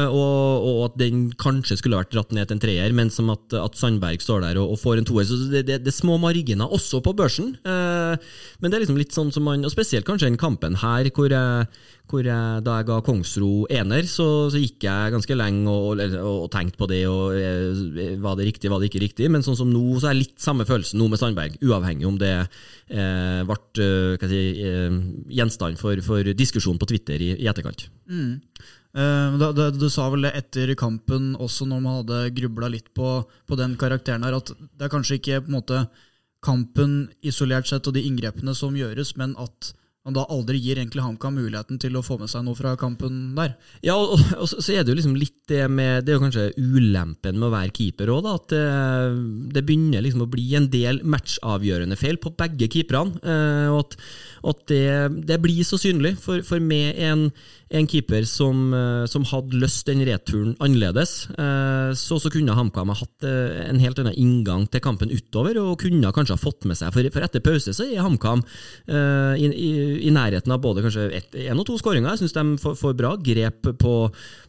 og, 0.06 0.66
og, 0.66 0.82
at 0.86 0.98
den 1.00 1.24
kanskje 1.34 1.78
skulle 1.80 1.98
vært 1.98 2.12
dratt 2.14 2.34
ned 2.36 2.46
til 2.46 2.56
en 2.56 2.62
treer, 2.62 2.94
men 2.94 3.10
som 3.10 3.32
at, 3.34 3.56
at 3.58 3.78
Sandberg 3.78 4.22
står 4.22 4.44
der 4.44 4.60
og, 4.62 4.76
og 4.76 4.80
får 4.82 5.02
en 5.02 5.08
toer. 5.08 5.26
Så 5.26 5.40
det, 5.50 5.64
det, 5.66 5.80
det, 5.82 5.90
er 5.90 5.96
små 5.96 6.20
marginer 6.22 6.70
også 6.70 7.02
på 7.02 7.16
børsen. 7.18 7.56
men 7.66 8.70
det 8.70 8.78
er 8.78 8.84
liksom 8.84 9.00
litt 9.00 9.16
sånn 9.16 9.34
som 9.34 9.46
man, 9.48 9.66
og 9.66 9.74
spesielt 9.74 10.06
kanskje 10.06 10.30
den 10.30 10.40
kampen 10.40 10.78
her, 10.78 11.10
hvor 11.16 11.32
jeg, 11.32 11.66
hvor 12.06 12.22
jeg, 12.22 12.62
da 12.62 12.76
jeg 12.78 12.86
ga 12.86 12.96
Kongsro 13.04 13.50
ener, 13.72 14.06
så, 14.06 14.26
så 14.52 14.60
gikk 14.60 14.86
jeg 14.86 15.12
ganske 15.14 15.36
lenge 15.36 15.72
og, 15.72 15.98
og, 15.98 16.28
og 16.44 16.48
tenkte 16.54 16.78
på 16.78 16.88
det. 16.90 17.02
og 17.10 17.34
eh, 17.34 18.16
Var 18.22 18.38
det 18.38 18.46
riktig, 18.46 18.70
var 18.70 18.82
det 18.82 18.90
ikke 18.90 19.02
riktig? 19.02 19.30
Men 19.32 19.42
sånn 19.42 19.58
som 19.58 19.70
nå, 19.72 19.82
så 19.98 20.08
er 20.08 20.14
jeg 20.14 20.22
litt 20.22 20.42
samme 20.42 20.66
følelsen 20.68 21.00
nå 21.02 21.08
med 21.10 21.20
Sandberg. 21.20 21.58
Uavhengig 21.66 22.06
om 22.06 22.18
det 22.20 22.32
eh, 22.38 23.42
ble 23.48 23.58
eh, 23.82 24.26
si, 24.30 24.42
eh, 24.62 24.98
gjenstand 25.40 25.80
for, 25.82 25.98
for, 26.06 26.30
diskusjon 26.36 26.78
på 26.78 26.88
Twitter 26.92 27.22
i, 27.22 27.32
i 27.42 27.48
etterkant. 27.50 27.88
Mm. 28.06 28.36
Uh, 28.96 29.34
da, 29.36 29.50
da, 29.52 29.66
du 29.74 29.90
sa 29.92 30.06
vel 30.08 30.24
det 30.24 30.32
etter 30.38 30.70
kampen, 30.78 31.34
også 31.42 31.66
når 31.68 31.80
man 31.84 31.98
hadde 31.98 32.20
grubla 32.38 32.70
litt 32.72 32.86
på, 32.96 33.18
på, 33.44 33.58
den 33.58 33.74
karakteren 33.76 34.24
her, 34.24 34.38
at 34.38 34.54
det 34.56 34.86
er 34.86 34.92
kanskje 34.94 35.18
ikke 35.18 35.42
på 35.42 35.50
en 35.50 35.58
måte 35.58 35.82
kampen 36.46 36.94
isolert 37.26 37.68
sett 37.68 37.90
og 37.90 37.96
de 37.96 38.06
inngrepene 38.06 38.54
som 38.56 38.78
gjøres, 38.78 39.12
men 39.20 39.34
at 39.42 39.74
man 40.06 40.14
da 40.14 40.22
aldri 40.30 40.60
gir 40.62 40.78
egentlig 40.78 41.02
HamKam 41.02 41.34
muligheten 41.34 41.80
til 41.82 41.96
å 41.98 42.02
få 42.06 42.14
med 42.20 42.30
seg 42.30 42.44
noe 42.46 42.54
fra 42.54 42.76
kampen 42.78 43.34
der. 43.34 43.56
Ja, 43.82 43.96
og, 43.98 44.20
og, 44.38 44.46
så 44.46 44.76
er 44.76 44.84
det 44.84 44.92
jo 44.92 44.98
liksom 45.00 45.16
litt 45.18 45.34
det 45.50 45.64
med 45.70 46.02
Det 46.06 46.12
er 46.12 46.16
jo 46.16 46.22
kanskje 46.24 46.44
ulempen 46.58 47.36
med 47.38 47.48
å 47.48 47.52
være 47.52 47.74
keeper 47.74 48.10
òg, 48.14 48.28
at 48.30 48.54
det, 48.54 48.62
det, 49.54 49.64
begynner 49.66 50.02
liksom 50.02 50.24
å 50.24 50.30
bli 50.30 50.46
en 50.58 50.68
del 50.70 51.02
matchavgjørende 51.06 51.98
feil 51.98 52.20
på 52.22 52.34
begge 52.38 52.70
keeperne. 52.70 53.18
Eh, 53.22 53.68
og 53.72 53.82
at, 53.84 53.98
at 54.44 54.66
det, 54.68 55.26
det, 55.28 55.40
blir 55.42 55.62
så 55.64 55.78
synlig. 55.80 56.16
For, 56.22 56.42
for 56.46 56.60
med 56.60 56.98
en 56.98 57.30
en 57.74 57.86
keeper 57.90 58.22
som, 58.30 58.70
eh, 58.74 59.04
som, 59.10 59.24
hadde 59.26 59.58
løst 59.58 59.88
den 59.88 60.04
returen 60.06 60.54
annerledes. 60.62 61.26
Eh, 61.34 61.90
så, 61.98 62.18
så 62.22 62.30
kunne 62.30 62.54
HamKam 62.54 62.92
ha 62.92 62.98
hatt 63.00 63.26
eh, 63.26 63.64
en 63.66 63.80
helt 63.82 63.98
annen 63.98 64.14
inngang 64.14 64.68
til 64.70 64.82
kampen 64.84 65.10
utover, 65.10 65.58
og 65.58 65.80
kunne 65.82 66.12
kanskje 66.14 66.36
ha 66.36 66.42
fått 66.42 66.66
med 66.68 66.78
seg 66.78 66.94
For, 66.94 67.08
for 67.10 67.26
etter 67.26 67.42
pause 67.42 67.74
så 67.74 67.88
er 67.88 68.04
HamKam 68.04 68.44
i, 68.86 69.48
i, 69.48 69.70
i, 70.06 70.10
nærheten 70.14 70.52
av 70.54 70.60
både 70.62 70.84
kanskje 70.84 71.08
én 71.42 71.58
og 71.58 71.66
to 71.66 71.76
skåringer. 71.80 72.14
Jeg 72.14 72.24
syns 72.24 72.36
de 72.36 72.44
får, 72.62 72.76
får, 72.78 72.94
bra 72.96 73.14
grep 73.18 73.70
på, 73.80 73.94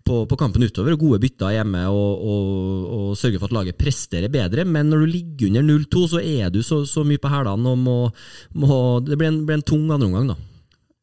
på, 0.07 0.23
på, 0.29 0.39
kampen 0.39 0.63
utover, 0.63 0.95
og 0.95 1.03
gode 1.03 1.21
bytter 1.25 1.53
hjemme, 1.57 1.83
og, 1.91 2.25
og, 2.31 2.49
og, 2.97 3.07
sørger 3.19 3.41
for 3.41 3.51
at 3.51 3.57
laget 3.59 3.79
presterer 3.79 4.31
bedre. 4.31 4.65
Men 4.65 4.91
når 4.91 5.03
du 5.03 5.11
ligger 5.11 5.51
under 5.51 5.65
0-2, 5.67 6.03
så 6.15 6.21
er 6.23 6.51
du 6.53 6.61
så, 6.65 6.81
så 6.87 7.03
mye 7.07 7.21
på 7.21 7.31
hælene 7.31 7.73
og 7.73 7.81
må, 7.81 7.97
må 8.55 8.77
Det 9.03 9.17
blir 9.19 9.31
en, 9.31 9.43
blir 9.45 9.59
en 9.59 9.67
tung 9.67 9.89
andreomgang, 9.91 10.31
da. 10.33 10.37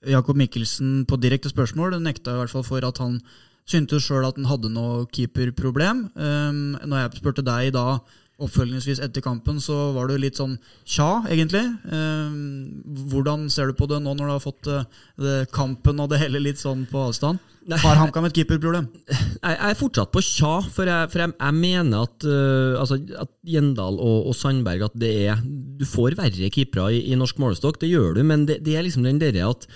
Jakob 0.04 0.36
Mikkelsen 0.36 1.04
på 1.08 1.16
direkte 1.16 1.48
spørsmål 1.48 1.96
nekta 2.02 2.34
i 2.34 2.40
hvert 2.42 2.52
fall 2.52 2.64
for 2.66 2.84
at 2.84 2.98
han 3.00 3.20
syntes 3.68 4.04
sjøl 4.04 4.26
at 4.26 4.36
han 4.36 4.50
hadde 4.50 4.72
noe 4.72 5.06
keeperproblem. 5.12 6.08
Um, 6.14 6.76
når 6.84 7.06
jeg 7.06 7.22
spurte 7.22 7.44
deg 7.46 7.72
da 7.76 8.02
oppfølgingsvis 8.42 8.98
etter 9.04 9.22
kampen 9.22 9.60
så 9.62 9.92
var 9.94 10.10
du 10.10 10.16
litt 10.18 10.40
sånn 10.40 10.56
tja, 10.82 11.22
egentlig. 11.30 11.64
Um, 11.86 12.82
hvordan 13.12 13.46
ser 13.52 13.70
du 13.70 13.78
på 13.78 13.88
det 13.90 14.02
nå 14.02 14.12
når 14.12 14.26
du 14.26 14.34
har 14.34 14.42
fått 14.42 14.70
uh, 14.70 15.44
kampen 15.54 16.02
og 16.02 16.10
det 16.12 16.20
hele 16.24 16.42
litt 16.42 16.60
sånn 16.60 16.84
på 16.90 17.08
avstand? 17.08 17.40
Har 17.72 17.96
HamKam 17.96 18.26
et 18.28 18.36
keeperproblem? 18.36 18.86
Jeg 19.08 19.56
er 19.56 19.78
fortsatt 19.78 20.12
på 20.12 20.20
tja, 20.24 20.58
for 20.74 20.88
jeg, 20.88 21.08
for 21.12 21.22
jeg, 21.22 21.32
jeg 21.38 21.56
mener 21.56 22.04
at, 22.04 22.26
uh, 22.28 22.80
altså, 22.80 22.98
at 23.20 23.30
Gjendal 23.48 23.96
og, 23.96 24.28
og, 24.28 24.36
Sandberg 24.36 24.84
at 24.90 24.96
det 25.00 25.12
er 25.30 25.40
Du 25.80 25.86
får 25.88 26.18
verre 26.18 26.50
keepere 26.52 26.92
i, 26.92 27.04
i, 27.08 27.18
norsk 27.18 27.40
målestokk, 27.40 27.80
det 27.80 27.92
gjør 27.92 28.18
du, 28.18 28.24
men 28.26 28.44
det, 28.48 28.60
det 28.66 28.76
er 28.76 28.84
liksom 28.84 29.06
den 29.06 29.22
derre 29.22 29.48
at 29.54 29.68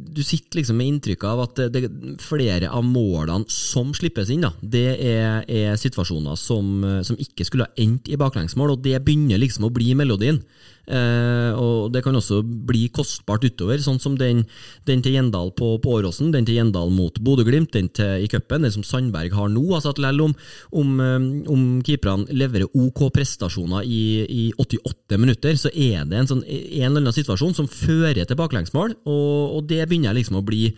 du 0.00 0.22
sitter 0.24 0.58
liksom 0.58 0.78
med 0.80 0.88
inntrykk 0.88 1.24
av 1.28 1.42
at 1.44 1.58
det, 1.60 1.82
det, 1.84 2.14
flere 2.24 2.70
av 2.72 2.86
målene 2.86 3.44
som 3.52 3.90
slippes 3.94 4.30
inn, 4.32 4.46
da, 4.46 4.50
det 4.62 4.96
er, 4.96 5.44
er 5.44 5.76
situasjoner 5.78 6.38
som, 6.40 6.80
som, 7.06 7.18
ikke 7.20 7.44
skulle 7.46 7.66
ha 7.68 7.84
endt 7.84 8.08
i 8.08 8.18
baklengsmål, 8.18 8.74
og 8.74 8.84
det 8.86 8.96
begynner 9.04 9.38
liksom 9.42 9.68
å 9.68 9.72
bli 9.74 9.92
melodien. 9.98 10.40
Eh, 10.86 11.52
og 11.54 11.92
Det 11.92 12.02
kan 12.04 12.16
også 12.16 12.40
bli 12.44 12.88
kostbart 12.92 13.44
utover, 13.44 13.78
sånn 13.82 14.00
som 14.02 14.16
den, 14.18 14.44
den 14.88 15.02
til 15.04 15.16
Gjendal 15.16 15.52
på, 15.58 15.74
på, 15.82 15.96
Åråsen, 15.98 16.32
den 16.34 16.46
til 16.48 16.58
Gjendal 16.58 16.90
mot 16.94 17.18
Bodø-Glimt, 17.20 17.72
den 17.76 17.90
til, 17.94 18.24
i 18.24 18.30
cupen, 18.30 18.64
den 18.66 18.74
som 18.74 18.86
Sandberg 18.86 19.34
har 19.36 19.50
nå. 19.52 19.64
altså 19.74 19.94
at 19.94 20.00
Selv 20.00 20.24
om, 20.24 20.34
om, 20.74 20.88
eh, 21.04 21.28
om 21.52 21.66
keeperne 21.86 22.26
leverer 22.34 22.70
OK 22.74 23.06
prestasjoner 23.14 23.86
i, 23.86 24.02
i, 24.26 24.46
88 24.58 25.20
minutter, 25.20 25.54
så 25.60 25.70
er 25.70 26.08
det 26.08 26.18
en, 26.18 26.30
sånn, 26.30 26.42
en 26.46 26.88
eller 26.88 27.04
annen 27.04 27.14
situasjon 27.14 27.54
som 27.54 27.70
fører 27.70 28.24
til 28.24 28.38
baklengsmål, 28.38 28.96
og, 29.04 29.56
og 29.58 29.70
det 29.70 29.84
begynner 29.86 30.10
jeg 30.10 30.22
liksom 30.22 30.40
å 30.40 30.46
bli 30.46 30.68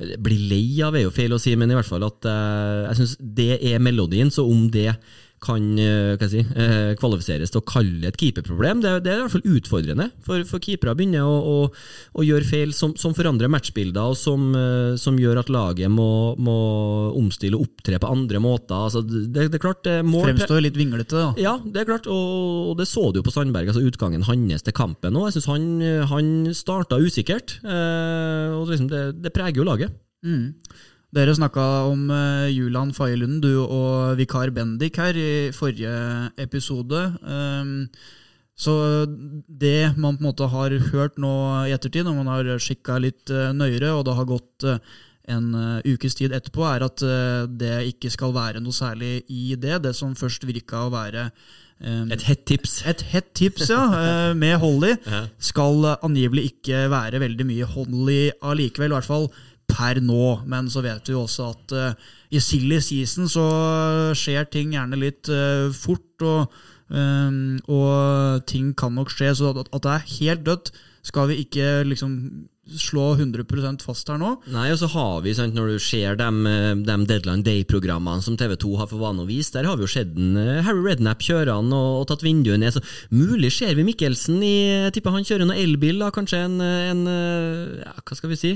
bli 0.00 0.36
lei 0.48 0.80
av, 0.84 0.96
er 0.96 1.04
jo 1.04 1.14
feil 1.14 1.34
å 1.36 1.40
si, 1.40 1.52
men 1.58 1.70
i 1.70 1.76
hvert 1.76 1.88
fall 1.88 2.04
at 2.06 2.24
eh, 2.28 2.86
jeg 2.88 3.00
syns 3.00 3.16
det 3.20 3.50
er 3.72 3.82
melodien. 3.82 4.30
Så 4.32 4.46
om 4.48 4.68
det 4.72 4.94
kan 5.40 5.78
eh, 5.80 6.20
si, 6.28 6.42
eh, 6.42 6.92
kvalifiseres 7.00 7.52
til 7.52 7.62
å 7.62 7.66
kalle 7.66 8.10
et 8.10 8.18
keeperproblem. 8.20 8.82
Det, 8.84 8.92
det, 9.06 9.12
er 9.12 9.20
i 9.20 9.24
hvert 9.24 9.34
fall 9.34 9.56
utfordrende, 9.56 10.06
for, 10.24 10.44
for 10.48 10.62
keepere 10.62 10.94
begynner 10.98 11.24
å, 11.24 11.36
å, 11.40 11.56
å, 12.20 12.24
gjøre 12.26 12.48
feil 12.48 12.74
som, 12.76 12.92
som 13.00 13.14
forandrer 13.16 13.50
matchbilder, 13.52 14.12
og 14.12 14.18
som, 14.20 14.50
eh, 14.56 14.98
som, 15.00 15.16
gjør 15.20 15.40
at 15.42 15.52
laget 15.52 15.92
må, 15.92 16.36
må 16.40 16.58
omstille 17.16 17.56
og 17.56 17.70
opptre 17.70 18.00
på 18.00 18.12
andre 18.12 18.42
måter. 18.44 18.76
Altså, 18.76 19.02
det, 19.06 19.48
det, 19.48 19.48
er 19.56 19.64
klart, 19.64 19.82
det 19.88 19.96
mål, 20.04 20.28
Fremstår 20.28 20.64
litt 20.66 20.78
vinglete, 20.78 21.16
da. 21.16 21.32
Ja, 21.40 21.56
det 21.64 21.82
er 21.84 21.90
klart, 21.94 22.10
og, 22.10 22.70
og 22.72 22.76
det 22.80 22.88
så 22.90 23.08
du 23.08 23.22
jo 23.22 23.26
på 23.26 23.34
Sandberg, 23.34 23.72
altså 23.72 23.84
utgangen 23.86 24.28
hans 24.28 24.66
til 24.66 24.76
kampen 24.76 25.16
òg. 25.16 25.30
Jeg 25.30 25.38
syns 25.38 25.50
han, 25.54 25.66
han 26.12 26.30
starta 26.56 27.00
usikkert, 27.00 27.58
og 27.64 28.68
liksom 28.68 28.92
det, 28.92 29.32
preger 29.32 29.62
jo 29.62 29.68
laget. 29.68 29.96
Mm. 30.26 30.52
Dere 31.10 31.32
snakka 31.34 31.62
om 31.90 32.04
uh, 32.06 32.46
Julian 32.46 32.92
Fayelunden, 32.94 33.40
du 33.42 33.64
og 33.64 34.14
vikar 34.20 34.52
Bendik 34.54 35.00
her 35.00 35.16
i 35.18 35.50
forrige 35.50 35.90
episode. 36.38 37.00
Um, 37.26 37.88
så 38.54 38.74
det 39.08 39.96
man 39.96 40.18
på 40.18 40.22
en 40.22 40.28
måte 40.28 40.46
har 40.52 40.76
hørt 40.92 41.18
nå 41.18 41.32
i 41.66 41.74
ettertid, 41.74 42.06
når 42.06 42.18
man 42.20 42.30
har 42.30 42.50
skikka 42.62 43.00
litt 43.02 43.32
uh, 43.34 43.50
nøyere, 43.56 43.90
og 43.96 44.04
det 44.06 44.14
har 44.20 44.28
gått 44.30 44.68
uh, 44.70 44.78
en 45.30 45.50
ukes 45.86 46.14
tid 46.18 46.32
etterpå, 46.34 46.62
er 46.66 46.82
at 46.82 47.02
det 47.54 47.74
ikke 47.86 48.10
skal 48.10 48.32
være 48.34 48.62
noe 48.62 48.74
særlig 48.74 49.20
i 49.30 49.54
det. 49.54 49.76
Det 49.84 49.92
som 49.94 50.16
først 50.18 50.42
virka 50.48 50.86
å 50.88 50.90
være 50.90 51.28
um, 51.84 52.10
Et 52.10 52.24
hett 52.26 52.42
tips. 52.50 52.80
Et 52.90 53.04
hett 53.12 53.28
tips, 53.38 53.68
ja, 53.70 53.84
med 54.42 54.56
Holly, 54.58 54.96
skal 55.38 55.86
angivelig 56.00 56.48
ikke 56.54 56.88
være 56.90 57.22
veldig 57.22 57.46
mye 57.46 57.68
Holly 57.76 58.18
allikevel. 58.42 58.90
I 58.90 58.98
hvert 58.98 59.10
fall 59.12 59.30
per 59.70 60.02
nå. 60.04 60.40
Men 60.50 60.70
så 60.72 60.82
vet 60.84 61.08
vi 61.08 61.16
jo 61.16 61.24
også 61.24 61.48
at 61.54 61.76
uh, 61.76 62.12
i 62.30 62.42
silly 62.42 62.80
season 62.84 63.30
så 63.30 63.46
skjer 64.18 64.50
ting 64.52 64.76
gjerne 64.76 65.00
litt 65.00 65.30
uh, 65.32 65.70
fort, 65.74 66.10
og, 66.20 66.62
um, 66.92 67.58
og, 67.70 68.46
ting 68.50 68.74
kan 68.78 68.96
nok 68.98 69.12
skje. 69.14 69.34
Så 69.38 69.54
at, 69.54 69.70
at 69.72 69.84
det 69.86 69.96
er 69.96 70.08
helt 70.18 70.48
dødt, 70.48 70.72
skal 71.06 71.30
vi 71.30 71.42
ikke 71.46 71.80
liksom 71.88 72.16
slå 72.70 73.16
100% 73.16 73.82
fast 73.82 74.10
her 74.12 74.18
nå. 74.20 74.36
Nei, 74.52 74.68
og 74.70 74.78
så 74.78 74.86
har 74.92 75.24
vi, 75.24 75.32
sant, 75.34 75.56
når 75.56 75.72
du 75.72 75.82
ser 75.82 76.18
de, 76.20 76.28
de 76.86 76.96
Deadline 77.08 77.42
Day-programmene 77.42 78.22
som 78.22 78.36
TV2 78.38 78.76
har 78.78 78.86
for 78.86 79.02
vane 79.02 79.24
å 79.24 79.26
vise, 79.26 79.50
der 79.56 79.66
har 79.66 79.78
vi 79.80 79.88
jo 79.88 79.90
sett 79.90 80.12
en 80.14 80.38
Harry 80.62 80.84
Rednap 80.84 81.24
kjøre 81.24 81.56
han 81.56 81.72
og, 81.74 81.88
og, 82.02 82.04
tatt 82.12 82.22
vinduet 82.22 82.62
ned. 82.62 82.76
Så 82.76 82.84
mulig 83.10 83.50
ser 83.56 83.74
vi 83.74 83.88
Mikkelsen 83.88 84.38
i 84.46 84.56
tipper 84.94 85.16
han 85.16 85.26
kjører 85.26 85.50
noe 85.50 85.58
elbil, 85.58 85.98
da, 86.04 86.12
kanskje 86.14 86.44
en, 86.46 86.60
en 86.62 87.06
ja, 87.80 87.96
Hva 88.04 88.20
skal 88.20 88.36
vi 88.36 88.38
si? 88.38 88.54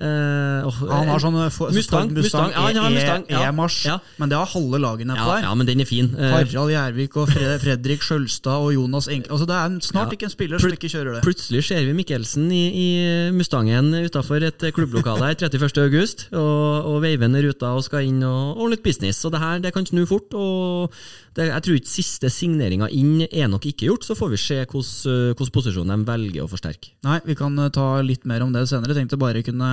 Uh, 0.00 0.64
oh, 0.64 0.76
han 0.88 1.10
har 1.12 1.20
sånn 1.20 1.34
eh, 1.36 1.50
Mustang, 1.50 1.74
Mustang, 1.76 2.12
Mustang, 2.16 2.52
ja, 2.54 2.84
Mustang 2.88 3.24
e, 3.28 3.40
E-marsj, 3.44 3.80
ja. 3.84 3.98
men 4.16 4.30
det 4.32 4.38
har 4.40 4.48
halve 4.48 4.80
lagene 4.80 5.12
på 5.18 5.26
der. 5.28 5.42
Ja, 5.44 5.50
men 5.60 5.68
den 5.68 5.82
er 5.84 5.88
fin 5.88 6.08
uh, 6.14 6.22
Harald 6.38 6.72
Gjervik 6.72 7.18
og 7.20 7.28
Fredrik 7.60 8.06
Skjølstad 8.06 8.64
og 8.64 8.72
Jonas 8.72 9.10
Enkel 9.12 9.34
altså, 9.36 9.48
Det 9.50 9.58
er 9.58 9.76
snart 9.84 10.14
ikke 10.16 10.30
en 10.30 10.32
spiller 10.32 10.62
som 10.62 10.72
ikke 10.72 10.88
kjører 10.88 11.18
det. 11.18 11.22
Plutselig 11.26 11.66
ser 11.68 11.84
vi 11.84 11.92
Mikkelsen 11.98 12.48
i, 12.48 12.62
i 12.72 12.88
Mustangen 13.36 13.92
utafor 14.00 14.48
et 14.48 14.64
klubblokale 14.72 15.28
her 15.28 15.36
31.8 15.36 16.30
og, 16.32 16.88
og 16.94 16.96
veiver 17.04 17.28
ned 17.28 17.50
ruta 17.50 17.74
og 17.76 17.84
skal 17.84 18.08
inn 18.08 18.24
og 18.24 18.56
ordne 18.56 18.78
litt 18.78 18.86
business. 18.86 19.20
Så 19.20 19.28
det 19.28 19.42
her 19.44 19.60
det 19.60 19.74
kan 19.76 19.84
snu 19.84 20.06
fort. 20.08 20.32
og 20.32 20.96
det, 21.36 21.46
Jeg 21.46 21.62
tror 21.62 21.76
ikke 21.78 21.92
siste 21.92 22.30
signeringa 22.32 22.88
inn 22.90 23.22
er 23.28 23.50
nok 23.50 23.68
ikke 23.70 23.86
gjort, 23.86 24.06
så 24.06 24.16
får 24.18 24.32
vi 24.32 24.40
se 24.40 24.58
hvilken 24.64 25.52
posisjon 25.54 25.92
de 25.92 25.98
velger 26.08 26.42
å 26.42 26.50
forsterke. 26.50 26.94
Nei, 27.06 27.20
vi 27.26 27.36
kan 27.38 27.54
ta 27.74 28.00
litt 28.02 28.26
mer 28.26 28.42
om 28.42 28.52
det 28.54 28.66
senere. 28.70 28.94
Jeg 28.94 29.04
tenkte 29.04 29.20
bare 29.20 29.44
kunne 29.46 29.70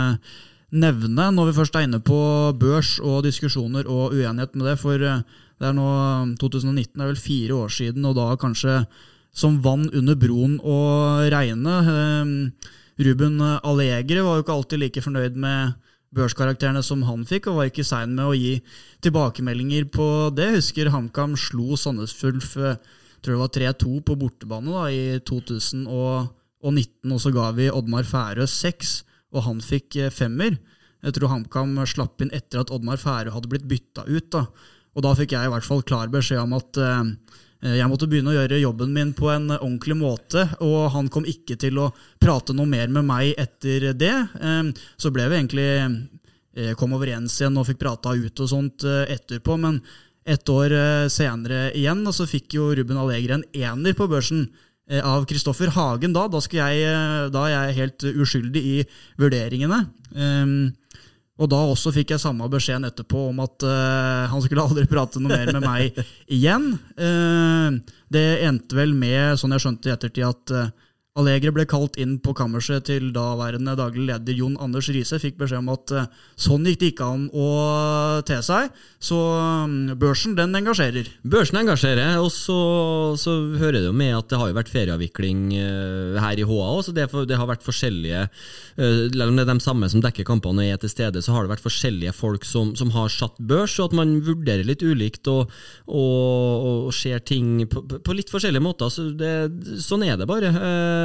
nevne, 0.76 1.30
når 1.34 1.50
vi 1.50 1.58
først 1.58 1.78
er 1.80 1.88
inne 1.88 2.02
på 2.04 2.20
børs 2.60 2.98
og 3.00 3.24
diskusjoner 3.26 3.88
og 3.88 4.16
uenighet 4.16 4.56
med 4.58 4.68
det. 4.70 4.78
For 4.82 5.02
eh, 5.02 5.24
det 5.58 5.70
er 5.70 5.78
nå 5.78 5.90
2019 6.42 7.02
er 7.02 7.12
vel 7.12 7.22
fire 7.22 7.62
år 7.64 7.74
siden, 7.74 8.06
og 8.06 8.18
da 8.20 8.34
kanskje 8.40 8.84
som 9.38 9.60
vann 9.64 9.88
under 9.96 10.18
broen 10.20 10.58
å 10.62 10.80
regne. 11.32 11.80
Eh, 11.94 12.70
Ruben 13.08 13.42
Allegre 13.42 14.24
var 14.26 14.38
jo 14.38 14.46
ikke 14.46 14.56
alltid 14.56 14.82
like 14.82 15.04
fornøyd 15.06 15.38
med 15.38 15.76
børskarakterene 16.16 16.84
som 16.86 17.04
han 17.08 17.26
fikk, 17.28 17.50
og 17.50 17.60
var 17.60 17.72
ikke 17.72 17.86
sein 17.88 18.14
med 18.16 18.26
å 18.30 18.38
gi 18.38 18.54
tilbakemeldinger 19.06 19.90
på 19.92 20.08
det. 20.36 20.54
Husker 20.56 20.92
HamKam 20.94 21.36
slo 21.40 21.76
Sandnes 21.80 22.16
Ulf 22.28 22.56
eh, 22.58 22.80
tror 23.22 23.36
det 23.36 23.42
var 23.42 23.54
3-2 23.76 24.00
på 24.08 24.16
bortebane 24.20 24.72
da, 24.72 24.88
i 24.94 25.20
2019, 25.28 27.12
og 27.12 27.22
så 27.22 27.34
ga 27.36 27.52
vi 27.58 27.72
Oddmar 27.74 28.08
Færø 28.08 28.48
6 28.48 28.96
og 29.36 29.44
han 29.48 29.62
fikk 29.64 29.98
eh, 30.00 30.14
femmer. 30.14 30.58
Jeg 31.06 31.18
tror 31.18 31.32
HamKam 31.32 31.76
slapp 31.90 32.24
inn 32.24 32.34
etter 32.36 32.64
at 32.64 32.72
Oddmar 32.74 33.00
Færø 33.02 33.34
hadde 33.36 33.52
blitt 33.52 33.68
bytta 33.70 34.08
ut. 34.08 34.30
Da. 34.34 34.46
Og 34.98 35.06
da 35.06 35.14
fikk 35.18 35.36
jeg 35.36 35.48
i 35.48 35.52
hvert 35.54 35.68
fall 35.68 35.84
klar 35.86 36.10
beskjed 36.12 36.42
om 36.42 36.56
at 36.58 36.80
uh, 36.82 37.04
jeg 37.62 37.90
måtte 37.90 38.06
begynne 38.10 38.30
å 38.30 38.36
gjøre 38.36 38.60
jobben 38.62 38.92
min 38.94 39.14
på 39.18 39.32
en 39.34 39.50
ordentlig 39.56 39.96
måte, 39.98 40.44
og 40.62 40.92
han 40.94 41.08
kom 41.10 41.26
ikke 41.26 41.56
til 41.58 41.80
å 41.82 41.88
prate 42.22 42.54
noe 42.54 42.70
mer 42.70 42.92
med 42.94 43.08
meg 43.08 43.32
etter 43.34 43.88
det. 43.98 44.14
Så 45.02 45.10
ble 45.10 45.26
vi 45.26 45.40
egentlig 45.40 45.70
uh, 45.82 46.76
kom 46.78 46.94
overens 46.94 47.40
igjen 47.42 47.58
og 47.58 47.66
fikk 47.66 47.82
prata 47.82 48.14
ut 48.14 48.44
og 48.46 48.52
sånt 48.52 48.86
etterpå, 48.86 49.58
men 49.64 49.82
et 50.28 50.54
år 50.54 50.76
senere 51.10 51.72
igjen, 51.74 52.06
så 52.14 52.30
fikk 52.30 52.60
jo 52.60 52.70
Ruben 52.78 53.02
Allegre 53.02 53.40
en 53.40 53.46
ener 53.56 53.98
på 53.98 54.10
børsen. 54.12 54.46
Eh, 54.90 55.04
av 55.04 55.26
Kristoffer 55.28 55.68
Hagen 55.76 56.14
da. 56.16 56.26
Da, 56.32 56.40
jeg, 56.40 56.84
eh, 56.88 57.28
da, 57.34 57.46
er 57.48 57.56
jeg 57.70 57.80
helt 57.82 58.08
uskyldig 58.24 58.64
i 58.64 58.76
vurderingene. 59.20 59.82
Og 61.38 61.50
da 61.52 61.60
også 61.70 61.94
fikk 61.94 62.16
jeg 62.16 62.22
samme 62.24 62.48
beskjeden 62.50 62.88
etterpå 62.88 63.28
om 63.30 63.44
at 63.44 63.66
uh, 63.68 64.26
han 64.32 64.42
skulle 64.42 64.64
aldri 64.64 64.88
prate 64.94 65.22
noe 65.22 65.36
mer 65.36 65.54
med 65.54 65.66
meg 65.66 66.00
igjen. 66.34 66.72
Uh, 66.98 67.78
det 68.14 68.26
endte 68.48 68.78
vel 68.78 68.96
med, 68.98 69.38
sånn 69.38 69.54
jeg 69.54 69.66
skjønte 69.66 69.92
i 69.92 69.94
ettertid, 69.94 70.26
at 70.26 70.56
uh, 70.56 70.87
Allegre 71.18 71.54
ble 71.56 71.66
kalt 71.70 71.98
inn 71.98 72.18
på 72.22 72.34
kammerset 72.38 72.86
til 72.92 73.10
daværende 73.16 73.74
daglig 73.80 74.06
leder 74.12 74.38
Jon 74.38 74.58
Anders 74.62 74.90
Riise. 74.94 75.18
Fikk 75.22 75.40
beskjed 75.40 75.64
om 75.64 75.72
at 75.74 75.94
uh, 75.96 76.10
sånn 76.38 76.68
gikk 76.70 76.80
det 76.84 76.92
ikke 76.94 77.08
an 77.10 77.24
å 77.34 77.48
te 78.28 78.38
seg. 78.46 78.70
Så 79.02 79.18
um, 79.18 79.96
børsen, 79.98 80.36
den 80.38 80.54
engasjerer. 80.58 81.10
Børsen 81.26 81.60
engasjerer, 81.64 82.20
og 82.22 82.30
så, 82.34 82.58
så, 83.18 83.34
hører 83.58 83.80
det 83.80 83.88
jo 83.88 83.96
med 83.98 84.14
at 84.18 84.30
det 84.30 84.40
har 84.42 84.52
jo 84.52 84.58
vært 84.58 84.72
ferieavvikling 84.74 85.42
uh, 85.56 86.20
her 86.22 86.38
i 86.38 86.46
HA 86.46 86.60
òg, 86.68 86.92
det, 86.94 87.08
det, 87.30 87.38
har 87.40 87.50
vært 87.50 87.66
forskjellige 87.66 88.24
uh, 88.28 89.04
Selv 89.10 89.28
om 89.30 89.38
det 89.38 89.46
er 89.46 89.52
de 89.52 89.64
samme 89.64 89.90
som 89.92 90.04
dekker 90.04 90.28
kampene 90.28 90.66
og 90.66 90.76
er 90.76 90.82
til 90.82 90.92
stede, 90.92 91.24
så 91.26 91.34
har 91.34 91.46
det 91.46 91.56
vært 91.56 91.66
forskjellige 91.66 92.14
folk 92.18 92.46
som, 92.48 92.76
som 92.78 92.94
har 92.94 93.10
satt 93.14 93.38
børs, 93.42 93.80
og 93.82 93.90
at 93.90 93.98
man 94.00 94.18
vurderer 94.26 94.66
litt 94.68 94.86
ulikt 94.86 95.30
og, 95.32 95.54
og, 95.90 96.70
og 96.88 96.94
ser 96.96 97.22
ting 97.26 97.66
på, 97.70 97.84
på, 97.98 98.18
litt 98.18 98.32
forskjellige 98.34 98.64
måter. 98.64 98.94
Så 98.94 99.10
det, 99.18 99.34
sånn 99.82 100.06
er 100.06 100.18
det 100.20 100.30
bare. 100.30 100.54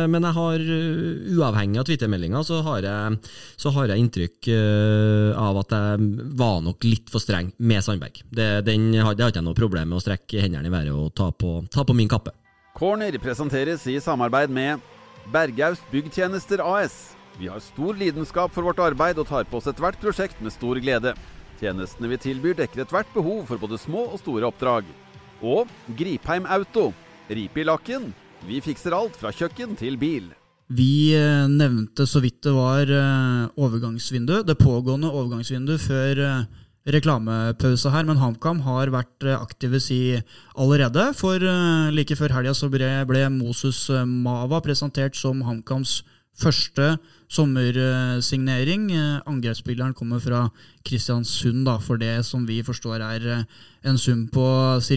Eh, 0.03 0.09
men 0.11 0.27
jeg 0.27 0.37
har, 0.37 0.65
eh, 0.77 1.33
uavhengig 1.37 1.81
av 1.81 1.87
Twitter-meldinga, 1.89 2.43
så, 2.45 2.61
så, 3.57 3.73
har 3.75 3.93
jeg 3.93 4.03
inntrykk 4.03 4.51
eh, 4.53 5.39
av 5.39 5.59
at 5.63 5.75
jeg 5.77 6.11
var 6.39 6.61
nok 6.65 6.85
litt 6.87 7.11
for 7.13 7.23
streng 7.23 7.53
med 7.59 7.85
Sandberg. 7.85 8.23
Det, 8.31 8.65
den, 8.67 8.91
det 8.93 9.03
ikke 9.03 9.41
jeg 9.41 9.47
noe 9.47 9.59
problem 9.59 9.93
med 9.93 10.01
å 10.01 10.05
strekke 10.05 10.45
hendene 10.45 10.71
i 10.71 10.75
været 10.75 10.95
og 10.95 11.13
ta 11.15 11.31
på, 11.33 11.61
ta 11.73 11.87
på 11.87 11.97
min 11.97 12.11
kappe. 12.11 12.35
Corner 12.77 13.15
presenteres 13.21 13.85
i 13.91 13.99
samarbeid 14.01 14.53
med 14.53 14.81
Bergaust 15.33 15.85
Byggtjenester 15.93 16.63
AS. 16.65 17.13
Vi 17.39 17.49
har 17.49 17.61
stor 17.65 17.97
lidenskap 17.97 18.53
for 18.53 18.67
vårt 18.67 18.81
arbeid 18.83 19.21
og 19.21 19.29
tar 19.29 19.47
på 19.49 19.61
oss 19.61 19.69
ethvert 19.71 20.01
prosjekt 20.01 20.41
med 20.41 20.53
stor 20.55 20.81
glede. 20.83 21.15
Tjenestene 21.61 22.11
vi 22.11 22.19
tilbyr 22.21 22.57
dekker 22.59 22.85
ethvert 22.85 23.13
behov 23.15 23.47
for 23.49 23.61
både 23.61 23.79
små 23.81 24.09
og 24.11 24.19
store 24.21 24.49
oppdrag. 24.49 24.89
Og 25.43 25.71
Gripheim 25.99 26.49
Auto. 26.51 26.91
Ripe 27.33 27.63
i 27.63 27.67
lakken. 27.67 28.11
Vi 28.47 28.61
fikser 28.65 28.97
alt 28.97 29.19
fra 29.19 29.31
kjøkken 29.35 29.77
til 29.79 29.99
bil. 30.01 30.33
Vi 30.73 31.13
eh, 31.15 31.47
nevnte 31.51 32.07
så 32.09 32.23
vidt 32.25 32.41
det 32.47 32.53
var 32.57 32.89
overgangsvinduet, 33.61 34.47
det 34.49 34.57
pågående 34.61 35.11
overgangsvinduet 35.13 35.83
før 35.85 36.23
eh, 36.25 36.45
reklamepause 36.89 37.91
her, 37.95 38.07
men 38.09 38.19
HamKam 38.19 38.63
har 38.67 38.91
vært 38.91 39.27
eh, 39.27 39.39
aktive 39.39 39.81
si 39.83 40.01
allerede. 40.59 41.11
For 41.19 41.39
eh, 41.39 41.93
like 41.95 42.17
før 42.19 42.35
helga 42.39 42.55
så 42.57 42.71
ble, 42.73 43.29
Moses 43.31 43.85
eh, 43.91 44.07
Mava 44.07 44.63
presentert 44.65 45.19
som 45.19 45.45
HamKams 45.47 46.01
første 46.43 46.97
sommersignering. 47.31 48.89
Eh, 48.97 49.21
Angrepsspilleren 49.31 49.95
kommer 49.95 50.23
fra 50.23 50.49
Kristiansund, 50.87 51.65
da, 51.69 51.79
for 51.79 52.01
det 52.03 52.25
som 52.27 52.47
vi 52.49 52.63
forstår 52.67 53.05
er 53.13 53.29
eh, 53.37 53.47
en 53.87 53.99
sum 53.99 54.27
på 54.33 54.49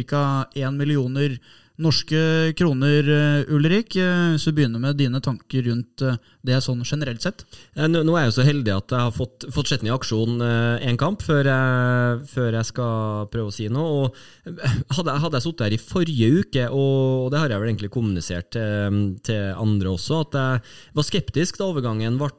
ca. 0.10 0.26
1 0.56 0.74
millioner 0.80 1.38
norske 1.82 2.54
kroner, 2.56 3.04
eh, 3.04 3.54
Ulrik. 3.54 3.96
Eh, 3.96 4.38
Så 4.38 4.52
begynner 4.56 4.80
med 4.80 4.96
dine 4.98 5.20
tanker 5.22 5.62
rundt 5.68 6.02
eh, 6.02 6.16
det 6.46 6.62
sånn 6.64 6.84
generelt 6.86 7.22
sett. 7.22 7.44
Nå, 7.76 8.04
nå 8.06 8.16
er 8.16 8.26
jeg 8.26 8.32
jo 8.32 8.36
så 8.38 8.46
heldig 8.46 8.74
at 8.76 8.94
jeg 8.94 9.02
har 9.02 9.12
fått, 9.12 9.46
fått 9.52 9.68
sett 9.68 9.82
den 9.82 9.90
i 9.90 9.96
aksjon 9.96 10.38
én 10.86 10.98
kamp 10.98 11.24
før 11.26 11.48
jeg, 11.50 12.20
før 12.30 12.54
jeg 12.54 12.68
skal 12.70 13.26
prøve 13.34 13.50
å 13.50 13.54
si 13.56 13.66
noe. 13.68 14.06
Og 14.06 14.54
hadde, 14.94 15.16
hadde 15.24 15.40
jeg 15.40 15.46
sittet 15.48 15.66
her 15.66 15.74
i 15.74 15.82
forrige 15.82 16.30
uke, 16.44 16.68
og, 16.70 17.26
og 17.26 17.32
det 17.34 17.42
har 17.42 17.50
jeg 17.50 17.64
vel 17.64 17.72
egentlig 17.72 17.90
kommunisert 17.96 18.52
til, 18.54 19.00
til 19.26 19.58
andre 19.58 19.96
også, 19.96 20.20
at 20.28 20.38
jeg 20.38 20.62
var 21.00 21.08
skeptisk 21.10 21.58
da 21.58 21.72
overgangen 21.72 22.22
ble, 22.22 22.30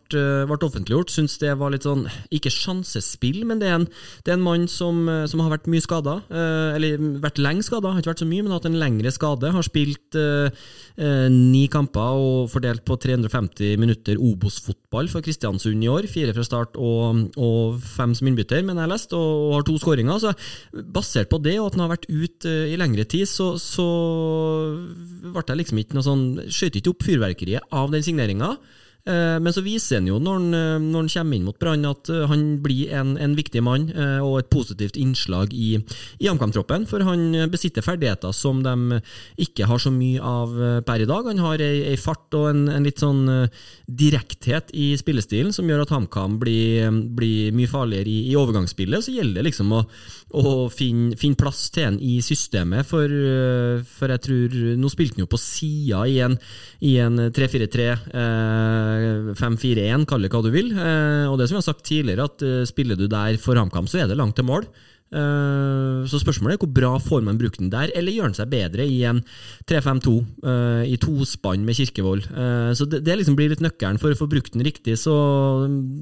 ble 0.46 0.60
offentliggjort. 0.70 1.10
Syns 1.10 1.34
det 1.42 1.56
var 1.58 1.74
litt 1.74 1.88
sånn, 1.88 2.06
ikke 2.30 2.54
sjansespill, 2.54 3.42
men 3.50 3.58
det 3.58 3.72
er 3.72 3.80
en, 3.80 3.88
det 4.22 4.36
er 4.36 4.38
en 4.38 4.46
mann 4.46 4.68
som, 4.70 5.02
som 5.26 5.42
har 5.42 5.56
vært 5.56 5.66
mye 5.72 5.82
skada. 5.82 6.20
Eller 6.30 7.02
vært 7.26 7.42
lenge 7.42 7.66
skada, 7.66 7.90
har 7.90 8.04
ikke 8.04 8.14
vært 8.14 8.22
så 8.22 8.30
mye, 8.30 8.46
men 8.46 8.54
hatt 8.54 8.70
en 8.70 8.78
lengre 8.78 9.10
skade. 9.10 9.25
Har 9.26 9.66
spilt 9.66 10.16
eh, 10.18 10.52
eh, 10.96 11.26
ni 11.32 11.66
kamper 11.72 12.20
og 12.20 12.50
fordelt 12.52 12.84
på 12.86 12.96
350 13.02 13.76
minutter 13.80 14.20
Obos-fotball 14.20 15.10
for 15.12 15.24
Kristiansund 15.24 15.82
i 15.82 15.90
år. 15.90 16.08
Fire 16.10 16.34
fra 16.36 16.44
start 16.46 16.78
og, 16.78 17.26
og 17.36 17.80
fem 17.82 18.14
som 18.16 18.30
innbytter, 18.30 18.62
men 18.62 18.76
jeg 18.76 18.86
har 18.86 18.92
lest, 18.94 19.12
og, 19.16 19.42
og 19.48 19.54
har 19.58 19.66
to 19.68 19.76
skåringer. 19.82 20.22
Så 20.22 20.32
basert 20.94 21.30
på 21.32 21.42
det, 21.42 21.58
og 21.60 21.70
at 21.70 21.78
han 21.78 21.86
har 21.86 21.94
vært 21.96 22.08
ute 22.10 22.52
eh, 22.52 22.72
i 22.74 22.80
lengre 22.80 23.04
tid, 23.08 23.26
så, 23.30 23.54
så 23.60 23.86
ble 25.26 25.44
jeg 25.46 25.62
liksom 25.62 25.82
ikke 25.82 25.98
noe 25.98 26.06
sånn 26.06 26.24
Skjøt 26.46 26.78
ikke 26.78 26.92
opp 26.92 27.04
fyrverkeriet 27.06 27.72
av 27.74 27.90
den 27.92 28.04
signeringa. 28.04 28.54
Eh, 29.06 29.38
Men 29.40 29.54
så 29.54 29.62
viser 29.62 30.00
han 30.00 30.08
jo 30.10 30.18
når 30.18 30.40
han, 30.40 30.54
eh, 30.58 30.78
når 30.82 31.04
han 31.04 31.10
kommer 31.12 31.38
inn 31.38 31.46
mot 31.46 31.58
Brann 31.62 31.86
at 31.86 32.10
eh, 32.10 32.24
han 32.26 32.44
blir 32.62 32.90
en, 32.90 33.14
en 33.22 33.36
viktig 33.38 33.62
mann 33.62 33.86
og 33.96 34.38
et 34.40 34.48
positivt 34.50 34.96
innslag 34.98 35.52
i, 35.54 35.76
i 36.18 36.28
AmCam-troppen. 36.30 36.86
For 36.90 37.04
han 37.06 37.30
besitter 37.52 37.84
ferdigheter 37.84 38.34
som 38.34 38.62
de 38.64 39.00
ikke 39.42 39.68
har 39.68 39.80
så 39.82 39.92
mye 39.94 40.20
av 40.20 40.54
per 40.86 41.02
i 41.04 41.08
dag. 41.08 41.28
Han 41.30 41.42
har 41.44 41.62
ei, 41.62 41.84
ei 41.92 41.96
fart 42.00 42.34
og 42.36 42.48
en, 42.50 42.64
en 42.72 42.86
litt 42.86 43.02
sånn 43.02 43.22
direkthet 43.86 44.72
i 44.74 44.88
spillestilen 44.98 45.54
som 45.54 45.68
gjør 45.68 45.84
at 45.84 45.92
HamKam 45.94 46.38
blir, 46.42 46.88
blir 47.16 47.54
mye 47.56 47.70
farligere 47.70 48.10
i, 48.10 48.18
i 48.32 48.36
overgangsspillet. 48.38 49.06
Så 49.06 49.14
gjelder 49.14 49.40
det 49.40 49.46
liksom 49.50 49.74
å, 49.76 49.82
å 50.40 50.54
finne, 50.72 51.16
finne 51.20 51.38
plass 51.38 51.68
til 51.74 51.90
en 51.90 52.00
i 52.02 52.18
systemet, 52.24 52.86
for, 52.88 53.12
for 53.96 54.14
jeg 54.14 54.24
tror 54.26 54.56
Nå 54.76 54.90
spilte 54.92 55.16
han 55.16 55.24
jo 55.26 55.30
på 55.30 55.40
sida 55.40 56.02
i 56.10 56.18
en, 56.24 56.36
en 56.96 57.20
3-4-3, 57.36 57.86
eh, 58.16 58.95
5-4-1, 59.38 60.06
kall 60.08 60.22
det 60.26 60.32
hva 60.32 60.42
du 60.44 60.50
vil. 60.54 60.72
Eh, 60.74 61.26
og 61.30 61.38
det 61.40 61.48
som 61.48 61.56
jeg 61.58 61.64
har 61.64 61.70
sagt 61.72 61.86
tidligere, 61.88 62.28
at 62.30 62.42
eh, 62.46 62.64
spiller 62.68 62.98
du 62.98 63.06
der 63.10 63.38
for 63.42 63.58
HamKam, 63.58 63.88
så 63.90 64.02
er 64.02 64.10
det 64.10 64.18
langt 64.18 64.36
til 64.38 64.46
mål. 64.48 64.66
Eh, 65.06 66.02
Så 66.10 66.18
spørsmålet 66.22 66.56
er 66.56 66.60
hvor 66.62 66.72
bra 66.74 66.90
får 67.02 67.22
man 67.26 67.38
brukt 67.38 67.58
den 67.60 67.70
der, 67.70 67.90
eller 67.94 68.12
gjør 68.14 68.30
den 68.30 68.36
seg 68.38 68.50
bedre 68.50 68.84
i 68.86 68.98
en 69.06 69.20
3-5-2, 69.70 70.14
eh, 70.46 70.82
i 70.92 70.96
tospann 71.02 71.64
med 71.66 71.78
Kirkevold. 71.78 72.26
Så 72.78 72.86
det, 72.90 73.02
det 73.06 73.16
liksom 73.18 73.36
blir 73.38 73.50
litt 73.50 73.62
nøkkelen 73.64 73.98
for 74.02 74.10
å 74.14 74.18
få 74.18 74.28
brukt 74.30 74.52
den 74.54 74.66
riktig. 74.66 74.96
Så 74.98 75.14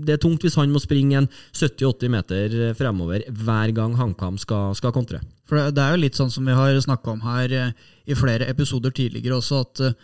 det 0.04 0.16
er 0.16 0.22
tungt 0.24 0.44
hvis 0.44 0.56
han 0.60 0.72
må 0.72 0.80
springe 0.82 1.20
en 1.22 1.28
70-80 1.52 2.12
meter 2.12 2.58
fremover 2.78 3.24
hver 3.28 3.72
gang 3.76 3.96
HamKam 4.00 4.38
skal, 4.40 4.74
skal 4.74 4.92
kontre. 4.96 5.20
For 5.48 5.70
det- 5.70 5.84
er 5.84 5.94
jo 5.96 6.02
litt 6.04 6.16
sånn 6.16 6.32
som 6.32 6.44
vi 6.44 6.56
har 6.56 6.72
snakka 6.80 7.12
om 7.12 7.20
her 7.28 7.74
i 8.06 8.14
flere 8.16 8.48
episoder 8.48 8.92
tidligere 8.92 9.36
også, 9.40 9.60
at 9.64 9.96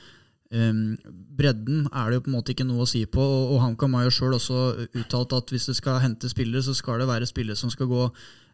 um, 0.55 0.97
bredden 1.39 1.87
er 1.89 2.11
det 2.11 2.19
jo 2.19 2.25
på 2.27 2.33
en 2.33 2.37
måte 2.37 2.55
ikke 2.55 2.67
noe 2.69 2.85
å 2.85 2.91
si 2.91 3.05
på. 3.07 3.23
Og, 3.23 3.55
og 3.55 3.65
HamKam 3.65 3.97
har 3.99 4.09
jo 4.09 4.15
sjøl 4.19 4.37
også 4.39 4.61
uttalt 4.89 5.37
at 5.39 5.55
hvis 5.55 5.71
det 5.71 5.79
skal 5.79 6.03
hente 6.05 6.31
spillere, 6.33 6.65
så 6.67 6.77
skal 6.77 7.03
det 7.03 7.11
være 7.11 7.31
spillere 7.31 7.59
som 7.59 7.73
skal 7.73 7.91
gå 7.91 8.09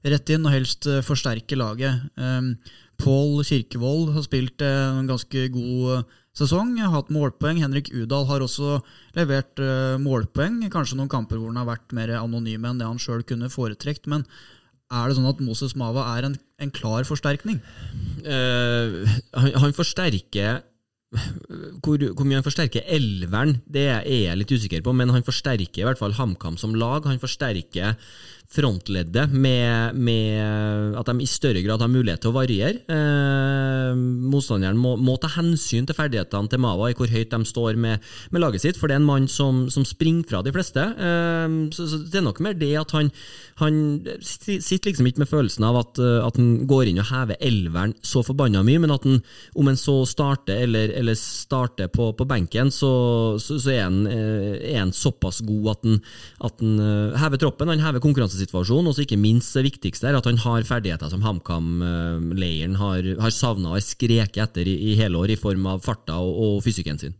rett 0.06 0.30
inn 0.30 0.46
og 0.46 0.54
helst 0.54 0.88
uh, 0.90 1.02
forsterke 1.04 1.59
laget. 1.59 2.04
Um, 2.20 2.54
Pål 3.00 3.42
Kirkevold 3.44 4.14
har 4.14 4.24
spilt 4.24 4.62
uh, 4.64 5.00
en 5.00 5.11
ganske 5.11 5.48
god 5.52 5.90
eh, 5.98 6.04
sesong, 6.37 6.74
har 6.80 6.92
hatt 6.94 7.12
målpoeng. 7.12 7.61
Henrik 7.62 7.90
Udal 7.94 8.26
har 8.28 8.44
også 8.44 8.80
levert 9.16 9.61
eh, 9.62 9.96
målpoeng. 10.02 10.62
Kanskje 10.72 10.98
noen 10.98 11.11
kamper 11.12 11.40
hvor 11.40 11.52
han 11.52 11.61
har 11.61 11.68
vært 11.68 11.94
mer 11.96 12.12
anonym 12.20 12.66
enn 12.68 12.80
det 12.80 12.88
han 12.88 13.00
sjøl 13.00 13.24
kunne 13.26 13.52
foretrekt. 13.52 14.09
Men 14.11 14.26
er 14.92 15.09
det 15.09 15.18
sånn 15.18 15.28
at 15.28 15.42
Moses 15.44 15.74
Mava 15.78 16.06
er 16.14 16.28
en, 16.28 16.38
en 16.62 16.72
klar 16.74 17.09
forsterkning? 17.09 17.61
Eh, 18.24 19.16
han, 19.37 19.52
han 19.64 19.76
forsterker 19.76 20.61
hvor, 21.85 22.03
hvor 22.03 22.27
mye 22.27 22.40
han 22.40 22.47
forsterker 22.47 22.87
elveren, 22.92 23.61
det 23.71 23.87
er 23.92 24.03
jeg 24.09 24.38
litt 24.40 24.53
usikker 24.53 24.83
på, 24.85 24.95
men 24.97 25.12
han 25.14 25.27
forsterker 25.27 25.83
i 25.83 25.87
hvert 25.87 26.01
fall 26.01 26.16
HamKam 26.19 26.59
som 26.61 26.75
lag. 26.79 27.07
Han 27.07 27.23
forsterker 27.23 27.95
frontleddet 28.52 29.32
med, 29.35 29.96
med 29.98 30.96
at 30.98 31.09
de 31.09 31.22
i 31.22 31.28
større 31.28 31.62
grad 31.64 31.82
har 31.82 31.90
mulighet 31.90 32.22
til 32.22 32.32
å 32.32 32.37
variere. 32.37 32.82
Eh, 32.87 33.96
motstanderen 33.96 34.78
må, 34.80 34.94
må 35.00 35.16
ta 35.20 35.30
hensyn 35.35 35.88
til 35.88 35.96
ferdighetene 35.98 36.50
til 36.52 36.62
Mawa, 36.62 36.90
i 36.90 36.96
hvor 36.98 37.11
høyt 37.11 37.32
de 37.32 37.40
står 37.48 37.80
med, 37.80 38.04
med 38.30 38.42
laget 38.42 38.64
sitt, 38.64 38.78
for 38.80 38.88
det 38.88 38.96
er 38.96 39.02
en 39.02 39.09
mann 39.09 39.28
som, 39.30 39.66
som 39.72 39.87
springer 39.87 40.28
fra 40.30 40.42
de 40.46 40.54
fleste. 40.54 40.82
Eh, 40.82 41.59
så, 41.74 41.88
så 41.90 42.00
Det 42.06 42.20
er 42.20 42.26
nok 42.28 42.42
mer 42.44 42.56
det 42.56 42.72
at 42.80 42.94
han, 42.96 43.11
han 43.61 43.80
sitter 44.22 44.90
liksom 44.90 45.11
ikke 45.11 45.24
med 45.24 45.30
følelsen 45.30 45.66
av 45.66 45.80
at, 45.82 46.00
eh, 46.02 46.20
at 46.24 46.38
han 46.40 46.52
går 46.70 46.92
inn 46.92 47.02
og 47.02 47.11
hever 47.11 47.40
elveren 47.44 47.96
så 48.04 48.22
forbanna 48.26 48.62
mye, 48.66 48.82
men 48.82 48.94
at 48.94 49.06
han, 49.09 49.20
om 49.59 49.70
han 49.70 49.80
så 49.80 49.98
starter 50.09 50.62
eller, 50.66 50.94
eller 50.96 51.18
starter 51.18 51.90
på, 51.92 52.12
på 52.16 52.28
benken, 52.28 52.70
så, 52.74 52.92
så, 53.42 53.59
så 53.62 53.74
er, 53.74 53.82
han, 53.88 54.02
eh, 54.11 54.72
er 54.72 54.80
han 54.85 54.94
såpass 54.96 55.42
god 55.46 55.72
at 55.74 55.87
han, 55.88 56.00
at 56.46 56.62
han 56.64 56.80
eh, 56.87 57.20
hever 57.22 57.42
troppen, 57.42 57.74
han 57.74 57.85
hever 57.85 58.04
konkurransesituasjonen, 58.37 58.88
og 58.88 58.94
så 58.94 59.05
ikke 59.05 59.18
minst 59.18 59.55
det 59.57 59.64
viktigste 59.66 60.09
er 60.09 60.16
at 60.16 60.27
han 60.27 60.38
har 60.38 60.66
ferdigheter 60.66 61.11
som 61.11 61.22
HamKam-leiren 61.22 62.77
har, 62.77 63.03
har 63.20 63.31
savna 63.31 63.75
og 63.75 63.83
skreket 63.83 64.42
etter 64.42 64.66
i, 64.66 64.92
i 64.92 64.96
hele 64.96 65.16
år, 65.16 65.33
i 65.33 65.40
form 65.40 65.66
av 65.66 65.83
farta 65.85 66.18
og, 66.20 66.37
og 66.37 66.62
fysikken 66.64 66.99
sin. 66.99 67.16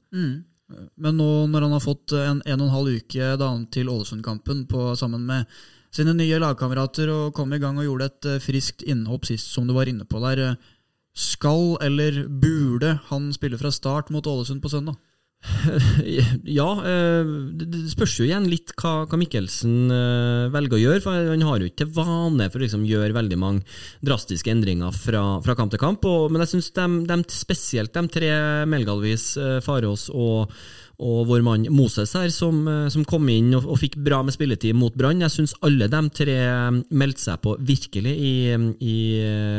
Men 0.99 1.17
nå 1.17 1.47
når 1.47 1.63
han 1.63 1.77
har 1.77 1.85
fått 1.85 2.13
en 2.13 2.43
en 2.45 2.61
og 2.61 2.67
en 2.67 2.75
halv 2.75 2.97
uke 2.99 3.37
da, 3.39 3.51
til 3.71 3.89
Ålesund-kampen 3.89 4.67
sammen 4.97 5.27
med 5.27 5.47
sine 5.95 6.13
nye 6.13 6.41
lagkamerater 6.43 7.09
og 7.09 7.35
kom 7.35 7.53
i 7.55 7.61
gang 7.63 7.79
og 7.79 7.87
gjorde 7.87 8.09
et 8.11 8.27
eh, 8.29 8.41
friskt 8.43 8.83
innhopp 8.85 9.25
sist, 9.25 9.49
som 9.55 9.67
du 9.67 9.73
var 9.73 9.89
inne 9.89 10.05
på 10.05 10.21
der, 10.21 10.43
eh, 10.43 10.57
skal 11.17 11.79
eller 11.81 12.27
burde 12.29 12.99
han 13.09 13.31
spille 13.33 13.57
fra 13.57 13.71
start 13.73 14.11
mot 14.11 14.27
Ålesund 14.27 14.61
på 14.61 14.69
søndag? 14.69 14.99
Ja, 16.59 16.69
eh, 16.87 17.29
det 17.59 17.83
spørs 17.93 18.17
jo 18.19 18.27
igjen 18.27 18.49
litt 18.51 18.73
hva 18.79 19.19
Mikkelsen 19.19 19.93
eh, 19.93 20.47
velger 20.55 20.79
å 20.79 20.83
gjøre. 20.83 21.03
for 21.05 21.31
Han 21.33 21.45
har 21.47 21.63
jo 21.63 21.71
ikke 21.71 21.85
til 21.85 21.93
vane 21.97 22.49
for 22.51 22.61
å 22.61 22.65
liksom 22.65 22.87
gjøre 22.89 23.17
veldig 23.17 23.39
mange 23.41 23.79
drastiske 24.07 24.53
endringer 24.53 24.95
fra, 24.97 25.25
fra 25.45 25.57
kamp 25.59 25.75
til 25.75 25.83
kamp. 25.83 26.07
Og, 26.09 26.31
men 26.33 26.45
jeg 26.45 26.57
syns 26.57 26.73
spesielt 27.35 27.95
de 27.97 28.07
tre 28.13 28.33
Melgalvis, 28.71 29.33
eh, 29.41 29.59
Farås 29.65 30.09
og, 30.13 30.53
og 30.97 31.27
vår 31.29 31.43
mann 31.45 31.67
Moses 31.77 32.15
her, 32.17 32.31
som, 32.33 32.63
eh, 32.69 32.89
som 32.93 33.05
kom 33.05 33.29
inn 33.29 33.51
og, 33.55 33.67
og 33.69 33.81
fikk 33.83 33.99
bra 34.01 34.23
med 34.25 34.33
spilletid 34.33 34.77
mot 34.79 34.95
Brann. 34.97 35.21
Jeg 35.21 35.35
syns 35.35 35.53
alle 35.67 35.91
de 35.93 36.01
tre 36.17 36.37
meldte 36.97 37.21
seg 37.27 37.43
på 37.45 37.57
virkelig 37.61 38.15
i, 38.17 38.35
i 38.81 38.97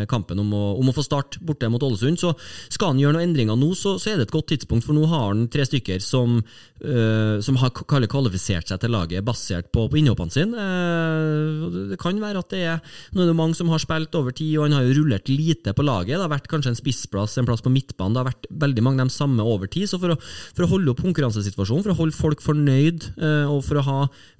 kampen 0.10 0.40
om 0.42 0.54
å, 0.58 0.64
om 0.82 0.90
å 0.90 0.96
få 0.96 1.06
start 1.06 1.38
borte 1.46 1.70
mot 1.70 1.84
Ålesund. 1.86 2.18
Så 2.18 2.34
skal 2.74 2.94
han 2.94 3.02
gjøre 3.02 3.18
noen 3.20 3.30
endringer 3.30 3.60
nå, 3.60 3.70
så, 3.78 3.98
så 4.02 4.12
er 4.14 4.18
det 4.18 4.28
et 4.30 4.34
godt 4.34 4.50
tidspunkt, 4.54 4.88
for 4.88 4.98
nå 4.98 5.06
har 5.12 5.28
han 5.30 5.46
tre 5.54 5.66
stykker 5.68 6.02
som, 6.04 6.40
øh, 6.82 7.38
som 7.46 7.60
har 7.62 7.74
kvalifisert 7.78 8.72
seg 8.72 8.82
til 8.82 8.94
laget 8.96 9.26
basert 9.28 9.70
på, 9.74 9.86
på 9.92 10.02
innhoppene 10.02 10.34
sine. 10.34 10.58
Eh, 10.58 11.70
det- 11.92 12.02
kan 12.02 12.20
være 12.22 12.40
at 12.40 12.50
det 12.54 12.60
er 12.62 12.82
Nå 13.14 13.24
er 13.24 13.30
det 13.30 13.36
mange 13.36 13.56
som 13.58 13.70
har 13.70 13.82
spilt 13.82 14.14
over 14.16 14.32
tid, 14.36 14.58
og 14.58 14.68
han 14.68 14.76
har 14.78 14.86
jo 14.86 15.00
rullert 15.00 15.30
lite 15.32 15.74
på 15.76 15.84
laget. 15.86 16.16
Det 16.16 16.24
har 16.24 16.32
vært 16.32 16.48
kanskje 16.50 16.72
en 16.74 16.78
spissplass, 16.78 17.38
en 17.38 17.48
plass 17.48 17.64
på 17.66 17.72
midtbanen. 17.74 18.14
Det 18.16 18.22
har 18.22 18.30
vært 18.30 18.48
veldig 18.64 18.84
mange 18.86 19.04
de 19.08 19.14
samme 19.14 19.44
over 19.44 19.68
tid. 19.72 19.90
Så 19.90 20.00
for 20.00 20.14
å, 20.14 20.18
for 20.56 20.66
å 20.66 20.70
holde 20.72 20.94
opp 20.94 21.02
konkurransen 21.04 21.27
konkurransesituasjon, 21.28 21.84
for 21.84 21.94
å 21.94 21.98
holde 21.98 22.18
folk 22.18 22.44
fornøyd 22.44 23.08
eh, 23.18 23.50
og 23.50 23.62
for 23.66 23.80
å 23.80 23.86
ha 23.86 23.98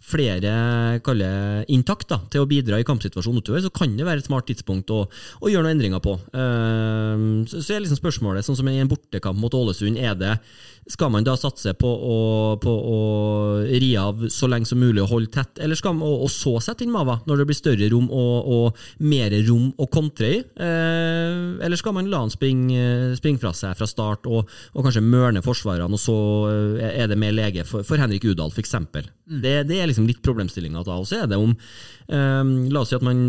flere 0.08 1.00
kalle 1.06 1.30
intakt 1.74 2.10
da, 2.12 2.20
til 2.32 2.44
å 2.44 2.50
bidra 2.50 2.80
i 2.80 2.88
kampsituasjonen 2.88 3.44
utover, 3.44 3.64
så 3.66 3.74
kan 3.74 3.96
det 3.98 4.08
være 4.08 4.24
et 4.24 4.30
smart 4.30 4.48
tidspunkt 4.50 4.92
å, 4.94 5.04
å 5.08 5.52
gjøre 5.52 5.68
noen 5.68 5.78
endringer 5.78 6.04
på. 6.04 6.18
Eh, 6.32 7.28
så, 7.52 7.62
så 7.62 7.76
er 7.76 7.84
liksom 7.84 8.00
spørsmålet, 8.00 8.48
sånn 8.48 8.60
som 8.60 8.72
i 8.72 8.80
en 8.82 8.92
bortekamp 8.92 9.40
mot 9.42 9.54
Ålesund, 9.58 10.00
er 10.00 10.18
det 10.18 10.38
skal 10.92 11.12
man 11.12 11.26
da 11.28 11.36
satse 11.40 11.74
på 11.78 11.88
å, 11.88 12.18
på 12.62 12.72
å 12.72 13.00
ri 13.68 13.92
av 14.00 14.28
så 14.34 14.50
lenge 14.50 14.70
som 14.70 14.80
mulig 14.82 15.04
og 15.04 15.12
holde 15.12 15.32
tett, 15.36 15.60
eller 15.64 15.80
skal 15.80 15.98
man, 15.98 16.08
og, 16.08 16.30
så 16.32 16.58
sette 16.64 16.86
inn 16.86 16.94
Mava 16.94 17.20
når 17.28 17.42
det 17.42 17.48
blir 17.50 17.60
større 17.60 17.90
rom 17.92 18.08
og, 18.14 18.48
og 18.48 19.04
mer 19.04 19.36
rom 19.48 19.70
å 19.78 19.90
kontre 19.92 20.32
i? 20.38 20.40
Eh, 20.42 21.36
eller 21.66 21.80
skal 21.80 21.98
man 21.98 22.10
la 22.12 22.24
han 22.24 22.34
springe, 22.34 23.16
springe 23.20 23.42
fra 23.44 23.54
seg 23.58 23.78
fra 23.78 23.90
start 23.90 24.30
og, 24.32 24.48
og 24.74 24.88
kanskje 24.88 25.06
mørne 25.06 25.44
forsvarene, 25.46 25.92
og 25.92 26.02
så 26.02 26.18
eh, 26.52 26.92
er 27.04 27.12
det 27.12 27.20
mer 27.20 27.36
lege 27.36 27.68
for, 27.68 27.88
for 27.88 28.00
Henrik 28.02 28.28
Udal 28.28 28.54
f.eks.? 28.54 28.76
Mm. 29.28 29.42
Det, 29.44 29.54
det, 29.68 29.78
er 29.82 29.90
liksom 29.90 30.08
litt 30.08 30.22
problemstillinga 30.24 30.86
da. 30.88 30.96
Og 31.02 31.08
så 31.10 31.22
er 31.22 31.28
det 31.28 31.40
om 31.40 31.52
um, 31.52 32.52
La 32.72 32.84
oss 32.84 32.94
si 32.94 32.96
at 32.96 33.04
man, 33.04 33.20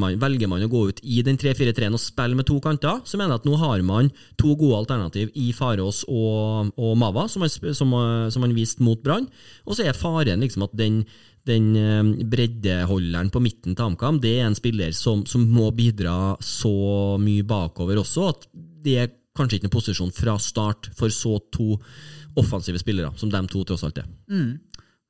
man, 0.00 0.16
velger 0.22 0.48
man 0.48 0.64
å 0.64 0.70
gå 0.72 0.86
ut 0.88 1.02
i 1.04 1.20
den 1.26 1.36
3-4-3-en 1.40 1.98
og 1.98 2.00
spille 2.02 2.38
med 2.38 2.48
to 2.48 2.56
kanter, 2.64 3.02
så 3.04 3.20
mener 3.20 3.34
jeg 3.34 3.42
at 3.42 3.50
nå 3.50 3.58
har 3.60 3.84
man 3.84 4.08
to 4.40 4.54
gode 4.56 4.80
alternativ 4.84 5.34
i 5.36 5.50
Farås 5.56 6.02
og, 6.08 6.72
og 6.80 6.96
Mava, 7.00 7.26
som 7.28 7.44
man, 7.44 7.52
som, 7.52 7.94
som 8.32 8.44
man 8.46 8.56
viste 8.56 8.84
mot 8.84 9.02
Brann. 9.04 9.28
Og 9.68 9.76
så 9.76 9.84
er 9.84 9.98
faren 9.98 10.44
liksom 10.44 10.64
at 10.64 10.76
den, 10.80 11.02
den 11.48 11.70
eh, 11.76 12.24
breddeholderen 12.24 13.32
på 13.34 13.42
midten 13.44 13.76
til 13.76 13.90
HamKam, 13.90 14.22
det 14.24 14.38
er 14.38 14.48
en 14.48 14.56
spiller 14.56 14.96
som, 14.96 15.26
som, 15.28 15.44
må 15.44 15.68
bidra 15.76 16.34
så 16.40 17.18
mye 17.20 17.44
bakover 17.46 18.00
også, 18.00 18.30
at 18.32 18.48
det 18.84 18.98
er 19.02 19.12
kanskje 19.36 19.58
ikke 19.58 19.68
en 19.68 19.74
posisjon 19.74 20.14
fra 20.14 20.38
start 20.40 20.92
for 20.96 21.12
så 21.12 21.36
to 21.52 21.74
offensive 22.38 22.78
spillere, 22.80 23.12
som 23.18 23.30
de 23.30 23.40
to 23.50 23.64
tross 23.66 23.84
alt 23.86 24.00
er. 24.02 24.08
Mm. 24.30 24.54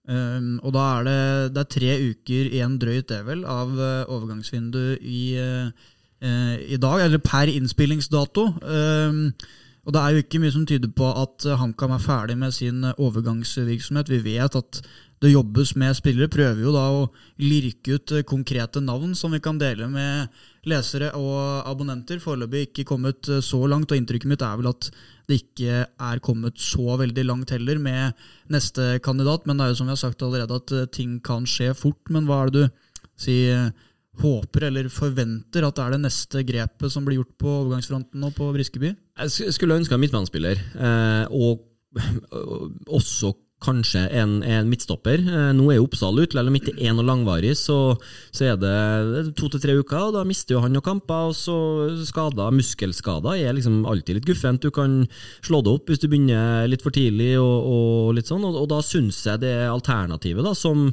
Um, 0.04 0.58
og 0.60 0.74
da 0.76 0.84
er 0.98 1.06
det, 1.06 1.20
det 1.54 1.62
er 1.62 1.72
tre 1.72 1.92
uker 2.10 2.48
igjen 2.50 2.78
drøyt, 2.80 3.08
det 3.08 3.22
vel, 3.24 3.44
av 3.48 3.72
uh, 3.72 4.04
overgangsvinduet 4.12 5.00
i, 5.00 5.22
uh, 5.40 6.56
i 6.60 6.80
dag, 6.80 7.04
eller 7.06 7.22
per 7.24 7.52
innspillingsdato. 7.52 8.50
Um, 8.60 9.30
og 9.84 9.92
Det 9.92 10.00
er 10.00 10.12
jo 10.14 10.22
ikke 10.22 10.40
mye 10.40 10.52
som 10.54 10.64
tyder 10.68 10.90
på 10.96 11.08
at 11.12 11.44
eh, 11.44 11.58
HamKam 11.60 11.92
er 11.92 12.00
ferdig 12.02 12.36
med 12.40 12.54
sin 12.56 12.84
eh, 12.88 12.96
overgangsvirksomhet. 13.04 14.08
Vi 14.08 14.22
vet 14.24 14.56
at 14.56 14.80
det 15.20 15.32
jobbes 15.32 15.74
med 15.76 15.96
spillere. 15.96 16.32
Prøver 16.32 16.62
jo 16.64 16.72
da 16.72 16.84
å 16.88 17.02
lirke 17.44 17.98
ut 17.98 18.14
eh, 18.16 18.24
konkrete 18.24 18.80
navn 18.80 19.12
som 19.18 19.36
vi 19.36 19.42
kan 19.44 19.60
dele 19.60 19.90
med 19.92 20.32
lesere 20.64 21.12
og 21.20 21.68
abonnenter. 21.68 22.22
Foreløpig 22.22 22.70
ikke 22.70 22.86
kommet 22.94 23.28
så 23.44 23.60
langt, 23.68 23.92
og 23.92 24.00
inntrykket 24.00 24.32
mitt 24.32 24.44
er 24.46 24.56
vel 24.62 24.72
at 24.72 24.88
det 25.28 25.42
ikke 25.42 25.84
er 25.84 26.24
kommet 26.24 26.56
så 26.60 26.96
veldig 27.00 27.28
langt 27.28 27.52
heller 27.52 27.80
med 27.80 28.26
neste 28.52 28.94
kandidat. 29.04 29.44
Men 29.44 29.60
det 29.60 29.66
er 29.66 29.74
jo 29.74 29.82
som 29.82 29.92
vi 29.92 29.98
har 29.98 30.00
sagt 30.00 30.24
allerede 30.24 30.62
at 30.62 30.96
ting 30.96 31.18
kan 31.24 31.44
skje 31.44 31.74
fort. 31.76 32.00
Men 32.08 32.24
hva 32.24 32.46
er 32.46 32.54
det 32.54 32.64
du 32.64 32.86
sier? 33.20 33.74
Håper 34.22 34.68
eller 34.68 34.90
forventer 34.92 35.66
at 35.66 35.76
det 35.76 35.84
er 35.84 35.94
det 35.94 36.02
neste 36.04 36.42
grepet 36.46 36.92
som 36.92 37.06
blir 37.06 37.20
gjort 37.20 37.34
på 37.40 37.54
overgangsfronten 37.64 38.20
nå 38.22 38.30
på 38.36 38.50
Briskeby? 38.54 38.92
Jeg 39.18 39.54
skulle 39.56 39.78
ønske 39.78 39.96
en 39.96 40.02
midtbanespiller, 40.02 40.60
eh, 40.74 41.24
og 41.34 41.64
også 42.98 43.34
kanskje 43.64 44.04
en, 44.20 44.38
en 44.44 44.68
midtstopper. 44.68 45.22
Eh, 45.22 45.50
nå 45.56 45.68
er 45.70 45.78
jo 45.78 45.86
Oppsal 45.88 46.18
ute, 46.20 46.36
eller 46.36 46.52
om 46.52 46.58
ikke 46.58 46.74
er 46.76 46.94
noe 46.96 47.06
langvarig, 47.06 47.54
så, 47.58 47.96
så 48.34 48.50
er 48.50 48.60
det 48.60 49.34
to 49.38 49.48
til 49.52 49.62
tre 49.62 49.76
uker, 49.78 50.08
og 50.08 50.14
da 50.18 50.24
mister 50.28 50.56
jo 50.56 50.62
han 50.64 50.74
noen 50.74 50.84
kamper. 50.84 51.30
og 51.30 51.36
så 51.38 51.56
skader, 52.04 52.54
Muskelskader 52.54 53.38
er 53.38 53.56
liksom 53.56 53.84
alltid 53.88 54.18
litt 54.18 54.28
guffent. 54.28 54.62
Du 54.64 54.72
kan 54.74 55.02
slå 55.44 55.62
det 55.64 55.74
opp 55.74 55.90
hvis 55.90 56.02
du 56.02 56.08
begynner 56.10 56.68
litt 56.70 56.84
for 56.84 56.94
tidlig, 56.94 57.34
og, 57.40 57.68
og 57.74 58.14
litt 58.18 58.30
sånn, 58.30 58.44
og, 58.46 58.58
og 58.62 58.70
da 58.72 58.80
syns 58.84 59.22
jeg 59.28 59.42
det 59.44 59.54
alternativet 59.70 60.44
da, 60.44 60.54
som, 60.58 60.90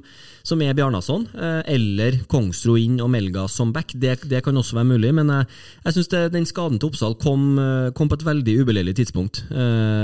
som 0.47 0.61
er 0.63 0.75
Bjarnason, 0.77 1.27
eh, 1.35 1.61
eller 1.75 2.21
Kongsro 2.31 2.77
inn 2.79 2.99
og 3.03 3.11
Melga 3.13 3.47
som 3.51 3.73
back, 3.75 3.95
det, 3.95 4.19
det 4.31 4.43
kan 4.45 4.57
også 4.57 4.79
være 4.79 4.91
mulig. 4.93 5.13
Men 5.17 5.31
jeg, 5.35 5.49
jeg 5.85 5.97
syns 5.97 6.11
den 6.33 6.49
skaden 6.49 6.79
til 6.81 6.91
Oppsal 6.91 7.17
kom, 7.21 7.47
eh, 7.61 7.91
kom 7.97 8.11
på 8.11 8.19
et 8.19 8.27
veldig 8.27 8.57
ubeleilig 8.63 8.97
tidspunkt. 9.01 9.43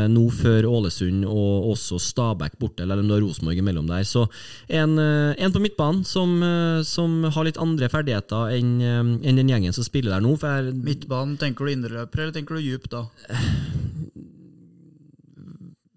Nå 0.08 0.24
før 0.34 0.66
Ålesund 0.70 1.26
og 1.28 1.72
også 1.72 2.00
Stabæk 2.02 2.57
borte, 2.60 2.84
eller 2.84 3.02
om 3.02 3.08
du 3.08 3.16
har 3.16 3.24
Rosenborg 3.24 3.62
imellom 3.62 3.90
der. 3.90 4.06
Så 4.08 4.28
en, 4.68 4.98
eh, 5.00 5.36
en 5.38 5.54
på 5.54 5.62
midtbanen 5.64 6.04
som, 6.06 6.38
eh, 6.44 6.84
som, 6.84 7.24
har 7.24 7.48
litt 7.48 7.58
andre 7.58 7.90
ferdigheter 7.90 8.54
enn 8.58 8.82
en 8.82 9.36
den 9.42 9.50
gjengen 9.50 9.74
som 9.74 9.84
spiller 9.84 10.16
der 10.16 10.22
nå. 10.22 10.38
midtbanen, 10.74 11.38
tenker 11.38 11.66
du 11.66 11.72
indreløper, 11.72 12.20
eller 12.22 12.34
tenker 12.34 12.56
du 12.56 12.62
djup 12.62 12.90
da? 12.90 13.08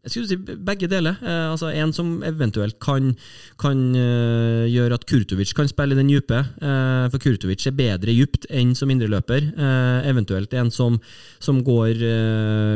Jeg 0.00 0.14
skulle 0.14 0.28
si 0.30 0.56
begge 0.64 0.88
deler. 0.88 1.18
Eh, 1.20 1.50
altså 1.52 1.68
En 1.76 1.92
som 1.92 2.22
eventuelt 2.24 2.78
kan, 2.80 3.12
kan 3.60 3.80
uh, 3.92 4.64
gjøre 4.64 4.96
at 4.96 5.04
Kurtovic 5.04 5.52
kan 5.56 5.68
spille 5.68 5.92
i 5.92 5.98
den 5.98 6.08
dype. 6.08 6.38
eh, 6.40 7.08
for 7.12 7.20
Kurtovic 7.20 7.66
er 7.66 7.76
bedre 7.76 8.14
dypt 8.16 8.46
enn 8.48 8.72
som 8.74 8.88
indreløper. 8.88 9.50
Eh, 9.52 10.08
eventuelt 10.08 10.54
en 10.56 10.70
som, 10.72 10.96
som 11.38 11.60
går, 11.64 12.00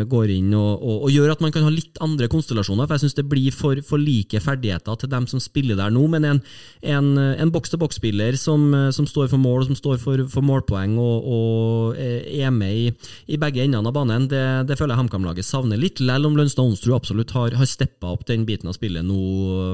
går, 0.08 0.30
inn 0.34 0.52
og, 0.52 0.82
og, 0.82 1.06
og, 1.06 1.10
gjør 1.14 1.32
at 1.32 1.40
man 1.40 1.52
kan 1.52 1.64
ha 1.64 1.72
litt 1.72 1.96
andre 2.04 2.28
konstellasjoner. 2.28 2.86
For 2.86 2.96
jeg 2.96 3.06
syns 3.06 3.16
det 3.16 3.26
blir 3.30 3.54
for, 3.56 3.80
for, 3.80 3.98
like 3.98 4.40
ferdigheter 4.44 5.00
til 5.00 5.12
dem 5.12 5.26
som 5.30 5.40
spiller 5.40 5.78
der 5.80 5.94
nå. 5.94 6.04
Men 6.12 6.28
en, 6.28 6.42
en, 6.82 7.10
en 7.16 7.54
boks-til-boks-spiller 7.54 8.36
som, 8.36 8.68
som, 8.92 9.08
står 9.08 9.30
for 9.32 9.40
mål, 9.40 9.64
som 9.70 9.78
står 9.78 9.96
for, 10.02 10.26
for 10.28 10.44
målpoeng 10.44 10.98
og, 11.00 11.24
og, 11.24 11.96
er 11.96 12.52
med 12.52 12.76
i, 12.76 12.86
i 13.32 13.40
begge 13.40 13.64
endene 13.64 13.88
av 13.88 13.96
banen, 13.96 14.28
det, 14.28 14.44
det 14.68 14.76
føler 14.76 14.92
jeg 14.92 15.04
HamKam-laget 15.04 15.48
savner 15.48 15.80
litt. 15.80 16.04
Selv 16.04 16.28
om 16.28 16.36
Lønstad 16.36 16.66
Onsrud 16.66 16.96
absolutt 16.98 17.13
absolutt 17.14 17.34
har, 17.36 17.54
har 17.58 17.68
steppa 17.68 18.10
opp 18.10 18.26
den 18.26 18.44
biten 18.44 18.68
av 18.68 18.74
spillet 18.74 19.04
nå 19.06 19.18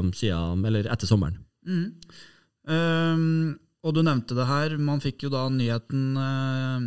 um, 0.05 0.13
siden, 0.13 0.65
eller 0.67 0.89
etter 0.93 1.09
sommeren. 1.09 1.41
Mm. 1.65 1.93
Um, 2.69 3.59
og 3.81 3.95
du 3.97 4.03
nevnte 4.05 4.37
det 4.37 4.47
her, 4.49 4.77
man 4.77 5.01
fikk 5.01 5.25
jo 5.25 5.31
da 5.33 5.49
nyheten 5.49 6.19
uh, 6.21 6.81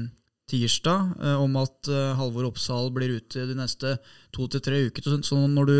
tirsdag 0.49 1.15
uh, 1.17 1.37
om 1.41 1.57
at 1.57 1.89
uh, 1.89 2.13
Halvor 2.19 2.51
Oppsal 2.51 2.91
blir 2.93 3.17
ute 3.17 3.47
de 3.49 3.55
neste 3.57 3.97
to 4.33 4.47
til 4.47 4.61
tre 4.61 4.83
uker. 4.89 5.07
Så 5.25 5.39
når 5.47 5.71
du 5.71 5.77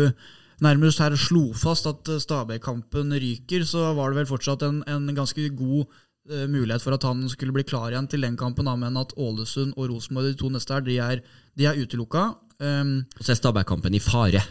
nærmest 0.64 1.02
her 1.02 1.14
slo 1.18 1.52
fast 1.54 1.86
at 1.86 2.10
uh, 2.10 2.18
Stabæk-kampen 2.18 3.14
ryker, 3.14 3.62
så 3.68 3.92
var 3.94 4.10
det 4.10 4.24
vel 4.24 4.32
fortsatt 4.32 4.66
en, 4.66 4.82
en 4.90 5.06
ganske 5.14 5.46
god 5.54 5.84
uh, 5.86 6.48
mulighet 6.50 6.82
for 6.82 6.98
at 6.98 7.06
han 7.06 7.22
skulle 7.30 7.54
bli 7.54 7.66
klar 7.68 7.92
igjen 7.92 8.10
til 8.10 8.26
den 8.26 8.40
kampen, 8.40 8.66
men 8.66 8.98
at 8.98 9.14
Ålesund 9.14 9.76
og 9.76 9.92
Rosenborg, 9.92 10.32
de 10.32 10.42
to 10.42 10.50
neste 10.50 10.74
her, 10.74 10.82
de 10.82 10.98
er, 10.98 11.24
de 11.54 11.70
er 11.70 11.78
utelukka. 11.78 12.32
Um, 12.58 13.04
så 13.20 13.34
er 13.34 13.38
Stabæk-kampen 13.38 13.94
i 13.94 14.02
fare. 14.02 14.42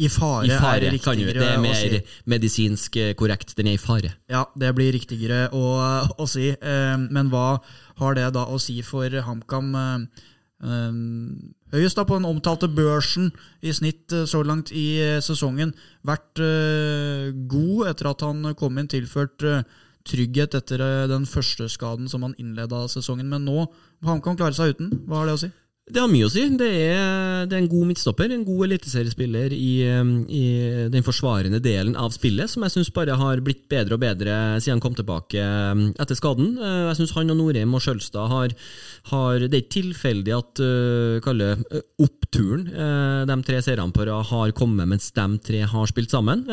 I 0.00 0.08
fare, 0.08 0.46
I 0.48 0.56
fare 0.56 0.86
er 0.88 0.94
riktigere 0.94 1.36
Det 1.36 1.48
er 1.52 1.60
mer 1.60 1.76
si. 1.76 2.00
medisinsk 2.24 2.96
eh, 2.96 3.14
korrekt. 3.18 3.54
Den 3.58 3.68
er 3.68 3.76
i 3.76 3.80
fare. 3.80 4.14
Ja, 4.30 4.46
det 4.58 4.72
blir 4.76 4.92
riktigere 4.94 5.50
å, 5.52 5.64
å 6.16 6.28
si. 6.28 6.48
Eh, 6.54 6.96
men 7.12 7.28
hva 7.32 7.58
har 8.00 8.16
det 8.16 8.30
da 8.36 8.46
å 8.48 8.58
si 8.62 8.78
for 8.86 9.12
HamKam? 9.12 9.74
Eh, 9.76 11.20
høyest 11.74 11.98
da 11.98 12.06
på 12.08 12.16
den 12.16 12.28
omtalte 12.28 12.70
børsen 12.72 13.30
i 13.60 13.72
snitt 13.74 14.12
så 14.30 14.42
langt 14.46 14.72
i 14.72 14.96
sesongen. 15.24 15.74
Vært 16.06 16.40
god 17.48 17.88
etter 17.92 18.12
at 18.12 18.24
han 18.24 18.52
kom 18.58 18.78
inn, 18.78 18.90
tilført 18.92 19.44
trygghet 20.08 20.56
etter 20.58 20.82
den 21.10 21.24
første 21.30 21.68
skaden 21.70 22.08
som 22.10 22.24
han 22.26 22.36
innleda 22.40 22.86
sesongen. 22.90 23.28
Men 23.30 23.44
nå 23.46 23.66
HamKam 24.06 24.38
klare 24.40 24.56
seg 24.56 24.76
uten. 24.76 24.92
Hva 25.06 25.22
har 25.22 25.30
det 25.30 25.36
å 25.36 25.42
si? 25.44 25.52
Det 25.90 25.98
har 25.98 26.06
mye 26.06 26.28
å 26.28 26.30
si. 26.30 26.44
Det 26.54 26.66
er, 26.68 27.46
det 27.50 27.56
er 27.56 27.60
en 27.64 27.70
god 27.70 27.88
midtstopper, 27.88 28.30
en 28.30 28.44
god 28.46 28.68
eliteseriespiller 28.68 29.50
i, 29.56 29.72
i, 30.30 30.42
den 30.92 31.02
forsvarende 31.02 31.58
delen 31.62 31.96
av 31.98 32.12
spillet, 32.14 32.52
som 32.52 32.62
jeg 32.62 32.74
syns 32.76 32.92
bare 32.94 33.16
har 33.18 33.42
blitt 33.42 33.64
bedre 33.70 33.96
og 33.98 34.04
bedre 34.04 34.36
siden 34.62 34.76
han 34.76 34.82
kom 34.84 34.94
tilbake 34.94 35.42
um, 35.42 35.88
etter 35.98 36.14
skaden. 36.14 36.52
Uh, 36.60 36.92
jeg 36.92 37.00
syns 37.00 37.14
han 37.16 37.34
og 37.34 37.40
Norheim 37.40 37.74
og 37.74 37.82
Skjølstad 37.82 38.30
har, 38.30 38.54
har, 39.10 39.42
Det 39.42 39.58
er 39.58 39.64
ikke 39.64 39.74
tilfeldig 39.80 40.36
at 40.36 40.62
uh, 40.62 41.16
kalle 41.24 41.50
uh, 41.58 41.82
oppturen 42.02 42.62
de 43.28 43.36
tre 43.44 43.58
seerne 43.64 43.92
på 43.92 44.06
rad 44.06 44.30
har 44.30 44.54
kommet 44.56 44.88
mens 44.88 45.10
de 45.12 45.26
tre 45.44 45.64
har 45.68 45.90
spilt 45.90 46.14
sammen. 46.14 46.46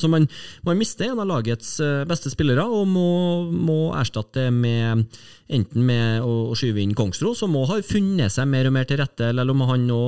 Så 0.00 0.08
man, 0.10 0.24
man 0.66 0.80
mister 0.80 1.06
en 1.06 1.20
av 1.22 1.28
lagets 1.30 1.76
beste 2.08 2.32
spillere 2.32 2.64
og 2.66 2.88
må, 2.90 3.12
må 3.52 3.78
erstatte 3.96 4.48
det 4.48 4.56
med 4.56 5.06
enten 5.54 5.86
med 5.86 6.24
å, 6.26 6.52
skyve 6.58 6.82
inn 6.82 6.94
Kongsro, 6.98 7.34
som 7.38 7.56
òg 7.58 7.68
har 7.70 7.86
funnet 7.86 8.32
seg 8.34 8.48
mer 8.50 8.68
og 8.68 8.76
mer 8.76 8.88
til 8.88 9.00
rette, 9.02 9.30
eller 9.30 9.48
om 9.52 9.64
han 9.68 9.86
nå, 9.88 10.02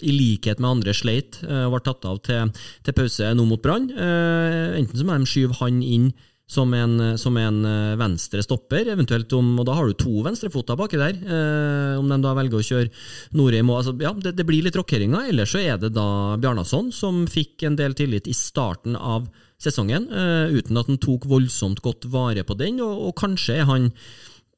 i 0.00 0.14
likhet 0.14 0.62
med 0.62 0.70
andre, 0.76 0.96
sleit 0.96 1.40
og 1.44 1.50
uh, 1.50 1.68
ble 1.74 1.84
tatt 1.86 2.08
av 2.08 2.22
til, 2.26 2.50
til 2.86 2.96
pause 2.96 3.34
nå 3.36 3.46
mot 3.48 3.62
Brann. 3.62 3.90
Uh, 3.92 4.76
enten 4.78 4.96
så 4.98 5.06
må 5.06 5.18
de 5.18 5.30
skyve 5.30 5.60
han 5.60 5.80
inn 5.84 6.10
som 6.50 6.72
en, 6.74 7.18
som 7.18 7.36
en 7.38 7.58
uh, 7.62 7.98
venstre 7.98 8.42
stopper, 8.42 8.88
eventuelt 8.90 9.30
om 9.38 9.52
Og 9.60 9.66
da 9.68 9.76
har 9.78 9.86
du 9.86 9.94
to 9.98 10.22
venstrefoter 10.26 10.78
baki 10.78 10.98
der. 10.98 11.18
Eh, 11.20 11.98
om 11.98 12.08
de 12.10 12.18
da 12.24 12.32
velger 12.34 12.58
å 12.58 12.66
kjøre 12.66 12.90
Norheim 13.38 13.70
altså, 13.70 13.94
Ja, 14.02 14.10
det, 14.16 14.34
det, 14.38 14.46
blir 14.48 14.64
litt 14.66 14.78
rockeringer. 14.78 15.28
Ellers 15.30 15.54
så 15.54 15.62
er 15.62 15.78
det 15.78 15.92
da 15.94 16.36
Bjarnason 16.40 16.90
som 16.94 17.22
fikk 17.30 17.68
en 17.68 17.78
del 17.78 17.94
tillit 17.98 18.26
i 18.30 18.34
starten 18.34 18.98
av 18.98 19.28
sesongen, 19.60 20.08
eh, 20.08 20.56
uten 20.56 20.80
at 20.80 20.90
han 20.90 20.98
tok 21.02 21.28
voldsomt 21.30 21.82
godt 21.84 22.08
vare 22.10 22.42
på 22.48 22.56
den, 22.58 22.80
og, 22.82 23.10
og 23.10 23.16
kanskje 23.20 23.60
er 23.60 23.68
han 23.68 23.90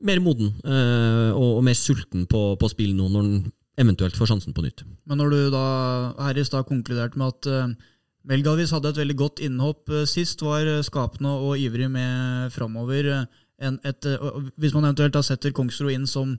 mer 0.02 0.20
moden 0.22 0.52
uh, 0.66 1.30
og, 1.36 1.62
mer 1.64 1.76
sulten 1.78 2.26
på, 2.30 2.42
på 2.58 2.70
spill 2.72 2.96
nå, 2.98 3.06
når 3.08 3.22
han 3.26 3.52
eventuelt 3.82 4.18
får 4.18 4.32
sjansen 4.32 4.54
på 4.56 4.64
nytt. 4.64 4.84
Men 5.08 5.22
når 5.22 5.32
du 5.32 5.40
da 5.54 5.66
her 6.26 6.38
i 6.38 6.44
stad 6.44 6.66
konkluderte 6.68 7.20
med 7.20 7.32
at 7.32 7.48
uh, 7.48 7.92
Melgalvis 8.28 8.70
hadde 8.70 8.92
et 8.92 9.00
veldig 9.00 9.16
godt 9.18 9.42
innhopp 9.42 9.90
eh, 9.90 10.06
sist, 10.06 10.42
var 10.46 10.66
eh, 10.68 10.82
skapende 10.86 11.32
og 11.42 11.58
ivrig 11.58 11.88
med 11.90 12.52
framover. 12.54 13.08
Eh, 13.58 13.78
eh, 13.82 14.18
hvis 14.62 14.74
man 14.76 14.86
eventuelt 14.86 15.16
da 15.16 15.24
setter 15.26 15.54
Kongsro 15.54 15.90
inn 15.90 16.06
som 16.06 16.36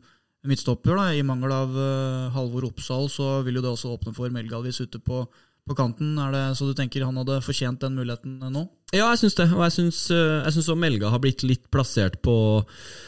midtstopper, 0.48 0.96
da, 0.96 1.10
i 1.12 1.26
mangel 1.28 1.52
av 1.56 1.76
eh, 1.76 2.30
Halvor 2.36 2.70
Oppsal, 2.70 3.10
så 3.12 3.42
vil 3.44 3.60
jo 3.60 3.66
det 3.66 3.74
også 3.74 3.92
åpne 3.98 4.16
for 4.16 4.32
Melgalvis 4.32 4.80
ute 4.84 5.02
på, 5.04 5.26
på 5.68 5.76
kanten. 5.78 6.18
Er 6.20 6.32
det 6.36 6.46
så 6.58 6.68
du 6.68 6.74
tenker 6.78 7.06
han 7.08 7.20
hadde 7.22 7.42
fortjent 7.46 7.84
den 7.84 7.96
muligheten 8.00 8.40
nå? 8.54 8.68
Ja, 8.94 9.08
jeg 9.10 9.24
syns 9.24 9.36
det. 9.40 9.48
Og 9.56 9.64
jeg 9.66 9.74
syns, 9.74 10.00
eh, 10.14 10.46
jeg 10.46 10.78
Melga 10.78 11.10
har 11.10 11.22
blitt 11.22 11.42
litt 11.42 11.64
plassert 11.74 12.20
på, 12.22 12.62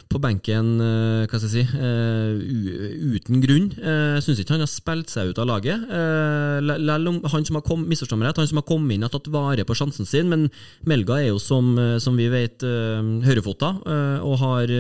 på 0.09 0.21
benken 0.21 0.79
eh, 0.81 1.25
hva 1.29 1.37
skal 1.37 1.45
jeg 1.45 1.53
si, 1.53 1.77
uh, 1.77 3.13
uten 3.13 3.43
grunn. 3.43 3.67
Eh, 3.77 4.15
Jeg 4.15 4.23
syns 4.25 4.41
ikke 4.41 4.55
han 4.55 4.63
har 4.63 4.71
spilt 4.71 5.13
seg 5.13 5.29
ut 5.29 5.41
av 5.41 5.45
laget. 5.45 5.83
Lell 6.65 7.09
om 7.09 7.19
han 7.29 7.45
som 7.45 7.59
har 7.59 7.65
kom, 7.65 7.85
rett, 7.85 8.39
han 8.39 8.49
som 8.49 8.61
har 8.61 8.65
kommet 8.65 8.95
inn 8.95 9.05
har 9.05 9.13
tatt 9.13 9.29
vare 9.29 9.65
på 9.67 9.75
sjansen 9.77 10.07
sin, 10.09 10.29
men 10.31 10.47
Melga 10.89 11.19
er 11.21 11.29
jo 11.29 11.39
som, 11.41 11.75
som 12.01 12.17
vi 12.17 12.29
vet 12.33 12.65
uh, 12.65 13.03
høyrefota, 13.25 13.75
og 14.25 14.35
har 14.41 14.73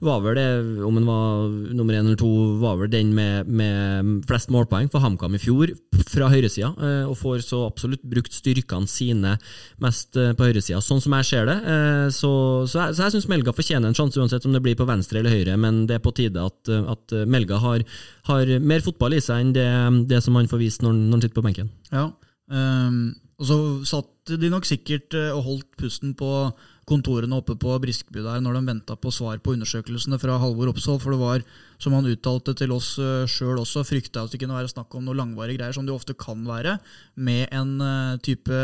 var 0.00 0.22
vel 0.24 0.38
det, 0.38 0.48
om 0.86 0.96
han 0.98 1.06
var 1.06 1.74
nummer 1.76 1.94
én 1.94 2.08
eller 2.08 2.18
to, 2.18 2.30
var 2.62 2.80
vel 2.80 2.90
den 2.90 3.12
med, 3.14 3.46
med 3.46 4.26
flest 4.26 4.50
målpoeng 4.50 4.90
for 4.90 5.04
HamKam 5.04 5.36
i 5.36 5.42
fjor, 5.42 5.74
fra 6.10 6.30
høyresida, 6.32 6.72
og 7.10 7.18
får 7.18 7.42
så 7.44 7.64
absolutt 7.66 8.04
brukt 8.06 8.32
styrkene 8.32 8.88
sine 8.90 9.34
mest 9.82 10.16
eh, 10.16 10.32
på 10.38 10.46
høyresida, 10.48 10.80
sånn 10.84 11.02
som 11.02 11.16
jeg 11.18 11.28
ser 11.30 11.50
det. 11.50 11.58
Eh, 11.74 12.06
Så, 12.14 12.30
så 12.70 12.84
jeg, 12.86 12.96
så 12.96 13.04
jeg 13.04 13.16
syns 13.16 13.28
Melga 13.30 13.54
fortjener 13.56 13.90
en 13.90 13.96
sjanse, 13.98 14.20
uansett 14.20 14.46
om 14.46 14.54
det 14.54 14.62
blir 14.64 14.78
på 14.78 14.88
venstre 14.88 15.20
eller 15.20 15.34
høyre, 15.34 15.56
men 15.60 15.84
det 15.90 15.98
er 15.98 16.04
på 16.04 16.14
tide 16.16 16.40
at, 16.40 16.70
eh, 16.70 16.86
at 16.94 17.16
Melga 17.26 17.60
har, 17.62 17.84
har 18.30 18.54
mer 18.62 18.84
fotball 18.84 19.18
i 19.18 19.22
seg 19.24 19.44
enn 19.44 19.54
det, 19.56 19.68
det 20.10 20.22
som 20.24 20.38
han 20.38 20.48
får 20.50 20.62
vist 20.62 20.86
når, 20.86 20.96
når 20.96 21.18
han 21.18 21.24
sitter 21.26 21.40
på 21.40 21.46
benken. 21.50 21.72
Ja. 21.92 22.10
um, 22.48 23.02
og 23.40 23.46
så 23.48 23.56
satt 23.88 24.34
de 24.36 24.50
nok 24.52 24.66
sikkert 24.68 25.14
og 25.16 25.46
holdt 25.46 25.70
pusten 25.80 26.12
på 26.18 26.28
kontorene 26.90 27.38
oppe 27.38 27.54
på 27.60 27.76
Briskeby 27.80 28.24
der 28.24 28.42
når 28.42 28.58
de 28.58 28.66
venta 28.66 28.96
på 29.00 29.12
svar 29.14 29.38
på 29.40 29.54
undersøkelsene 29.54 30.18
fra 30.20 30.36
Halvor 30.42 30.72
Opsahl, 30.72 30.98
for 31.00 31.14
det 31.14 31.20
var, 31.22 31.44
som 31.80 31.96
han 31.96 32.08
uttalte 32.10 32.54
til 32.58 32.72
oss 32.74 32.92
uh, 33.00 33.24
sjøl 33.30 33.60
også, 33.62 33.84
frykta 33.88 34.24
at 34.24 34.34
det 34.34 34.40
kunne 34.42 34.58
være 34.58 34.72
snakk 34.72 34.94
om 34.96 35.06
noe 35.06 35.16
langvarige 35.16 35.60
greier, 35.60 35.76
som 35.76 35.86
det 35.88 35.94
ofte 35.94 36.16
kan 36.18 36.42
være, 36.46 36.76
med 37.16 37.48
en 37.56 37.76
eh, 37.84 38.18
type 38.24 38.58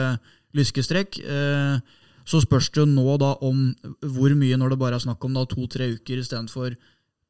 lyskestrekk. 0.57 1.18
Eh, 1.20 1.79
så 2.26 2.40
spørs 2.42 2.68
det 2.74 2.83
jo 2.83 2.88
nå 2.90 3.16
da 3.22 3.33
om 3.46 3.70
hvor 4.02 4.35
mye, 4.37 4.59
når 4.59 4.74
det 4.74 4.81
bare 4.81 4.98
er 4.98 5.05
snakk 5.05 5.24
om 5.24 5.37
to-tre 5.46 5.92
uker 5.94 6.20
istedenfor 6.20 6.74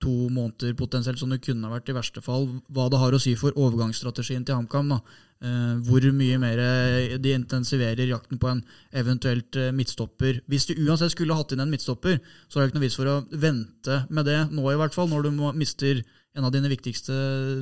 to 0.03 0.29
måneder 0.29 0.75
potensielt, 0.77 1.19
som 1.21 1.31
det 1.33 1.43
kunne 1.45 1.71
vært 1.73 1.89
i 1.89 1.97
verste 1.97 2.23
fall, 2.25 2.49
hva 2.69 2.89
det 2.93 3.01
har 3.01 3.17
å 3.17 3.21
si 3.23 3.33
for 3.39 3.57
overgangsstrategien 3.57 4.45
til 4.45 4.59
HamKam. 4.59 4.93
Eh, 4.97 5.73
hvor 5.85 6.01
mye 6.17 6.39
mer 6.41 6.61
eh, 6.65 7.17
de 7.21 7.35
intensiverer 7.37 8.09
jakten 8.09 8.41
på 8.41 8.49
en 8.49 8.63
eventuelt 8.97 9.57
eh, 9.61 9.73
midtstopper. 9.77 10.41
Hvis 10.49 10.71
de 10.71 10.79
uansett 10.87 11.13
skulle 11.13 11.37
hatt 11.37 11.53
inn 11.53 11.61
en 11.61 11.73
midtstopper, 11.73 12.23
så 12.49 12.59
er 12.59 12.65
det 12.65 12.71
ikke 12.71 12.79
noe 12.79 12.87
vits 12.87 12.97
for 12.97 13.11
å 13.13 13.17
vente 13.45 13.99
med 14.09 14.29
det 14.31 14.39
nå, 14.49 14.65
i 14.73 14.79
hvert 14.81 14.97
fall, 14.97 15.11
når 15.13 15.29
du 15.29 15.35
må, 15.37 15.53
mister 15.53 16.01
en 16.37 16.45
av 16.45 16.53
dine 16.53 16.69
viktigste 16.69 17.15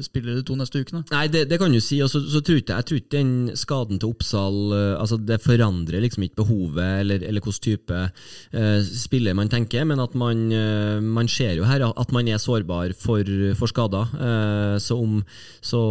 spillere 0.02 0.40
de 0.40 0.44
to 0.46 0.56
neste 0.58 0.82
ukene. 0.82 1.04
Nei, 1.12 1.26
det, 1.30 1.44
det 1.50 1.58
kan 1.62 1.72
du 1.72 1.78
si. 1.82 2.00
og 2.02 2.10
så, 2.10 2.20
så 2.26 2.40
tror 2.42 2.58
jeg, 2.58 2.66
jeg 2.72 2.86
tror 2.88 3.00
ikke 3.00 3.14
den 3.14 3.32
skaden 3.58 4.00
til 4.02 4.10
Oppsal 4.10 4.56
eh, 4.74 4.94
altså 4.98 5.18
Det 5.20 5.38
forandrer 5.42 6.02
liksom 6.02 6.26
ikke 6.26 6.40
behovet 6.42 7.02
eller, 7.04 7.22
eller 7.22 7.44
hvilken 7.44 7.62
type 7.64 7.98
uh, 8.10 8.80
spiller 8.84 9.36
man 9.36 9.50
tenker, 9.52 9.84
men 9.86 10.00
at 10.02 10.14
man, 10.18 10.40
uh, 10.50 10.98
man 10.98 11.28
ser 11.30 11.54
jo 11.58 11.66
her 11.68 11.84
at 11.86 12.14
man 12.14 12.28
er 12.28 12.40
sårbar 12.42 12.94
for, 12.98 13.28
for 13.58 13.70
skader. 13.70 14.10
Uh, 14.16 14.76
så 14.82 14.98
om 14.98 15.20
så, 15.62 15.82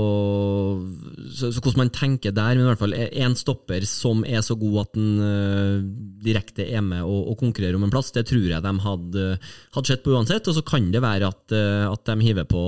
så, 1.32 1.52
så 1.54 1.62
hvordan 1.62 1.86
man 1.86 1.94
tenker 1.94 2.34
der, 2.36 2.58
men 2.58 2.66
i 2.66 2.70
hvert 2.72 2.82
fall 2.82 2.98
en 2.98 3.38
stopper 3.40 3.88
som 3.88 4.26
er 4.28 4.44
så 4.46 4.58
god 4.60 4.82
at 4.84 4.98
den 4.98 6.20
direkte 6.24 6.66
er 6.66 6.84
med 6.86 7.04
og, 7.06 7.32
og 7.32 7.40
konkurrerer 7.40 7.78
om 7.78 7.86
en 7.88 7.94
plass, 7.94 8.12
det 8.16 8.26
tror 8.30 8.50
jeg 8.50 8.64
de 8.64 8.74
hadde, 8.88 9.28
hadde 9.76 9.92
sett 9.92 10.04
på 10.06 10.14
uansett. 10.16 10.50
Og 10.50 10.58
så 10.58 10.66
kan 10.68 10.90
det 10.94 11.04
være 11.04 11.32
at, 11.32 11.56
at 11.90 12.10
de 12.10 12.28
hiver 12.28 12.48
på 12.50 12.64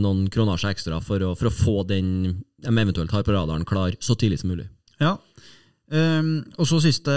noen 0.00 0.26
kronasjer 0.32 0.74
ekstra 0.74 1.02
for 1.04 1.22
å, 1.24 1.34
for 1.38 1.50
å 1.50 1.54
få 1.54 1.76
den 1.88 2.10
de 2.58 2.74
eventuelt 2.74 3.12
har 3.14 3.22
på 3.22 3.34
radaren, 3.34 3.66
klar 3.68 3.94
så 4.02 4.16
tidlig 4.18 4.40
som 4.40 4.50
mulig. 4.50 4.66
Ja. 4.98 5.16
Um, 5.88 6.42
og 6.58 6.66
så 6.68 6.80
siste 6.82 7.14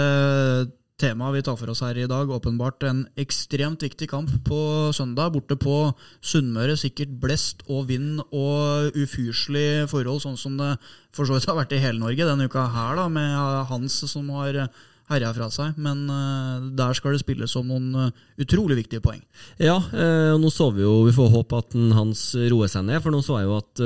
tema 1.02 1.32
vi 1.34 1.42
tar 1.42 1.56
for 1.58 1.72
oss 1.72 1.82
her 1.82 1.98
i 1.98 2.06
dag. 2.06 2.30
Åpenbart 2.30 2.84
en 2.86 3.02
ekstremt 3.18 3.82
viktig 3.82 4.06
kamp 4.10 4.30
på 4.46 4.60
søndag. 4.94 5.32
Borte 5.34 5.56
på 5.58 5.76
Sunnmøre. 6.22 6.76
Sikkert 6.78 7.16
blest 7.22 7.64
og 7.66 7.88
vind 7.90 8.22
og 8.30 8.94
ufyselig 8.94 9.88
forhold, 9.90 10.22
sånn 10.22 10.38
som 10.38 10.56
det 10.60 10.76
for 11.12 11.26
så 11.26 11.36
vidt 11.36 11.50
har 11.50 11.58
vært 11.58 11.74
i 11.74 11.82
hele 11.82 11.98
Norge 12.00 12.28
denne 12.28 12.46
uka 12.46 12.68
her, 12.70 12.94
da, 13.00 13.08
med 13.12 13.66
Hans 13.72 13.98
som 14.08 14.30
har 14.38 14.62
herja 15.10 15.32
fra 15.34 15.48
seg. 15.52 15.78
Men 15.82 16.04
eh, 16.10 16.68
der 16.78 16.94
skal 16.96 17.12
det 17.16 17.22
spilles 17.24 17.54
om 17.58 17.68
noen 17.72 17.88
eh, 18.06 18.10
utrolig 18.44 18.78
viktige 18.78 19.02
poeng. 19.04 19.20
Ja, 19.60 19.78
eh, 19.92 20.30
og 20.34 20.40
nå 20.42 20.50
så 20.52 20.68
vi 20.74 20.84
jo 20.84 20.94
Vi 21.08 21.14
får 21.16 21.32
håpe 21.34 21.58
at 21.58 21.76
hans 21.98 22.22
roer 22.52 22.70
seg 22.72 22.86
ned, 22.88 23.02
for 23.04 23.12
nå 23.14 23.22
så 23.24 23.40
jeg 23.40 23.48
jo 23.50 23.56
at, 23.58 23.82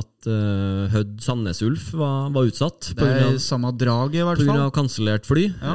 at 0.00 0.30
Hødd 0.92 1.16
Sandnes 1.24 1.62
Ulf 1.66 1.90
var, 1.98 2.30
var 2.34 2.46
utsatt. 2.48 2.92
Det 2.96 3.08
er 3.08 3.26
av- 3.32 3.40
samme 3.42 3.72
drag, 3.78 4.14
i 4.16 4.22
hvert 4.24 4.42
fall. 4.44 4.62
av 4.68 4.72
kansellert 4.74 5.26
fly. 5.28 5.48
Ja. 5.60 5.74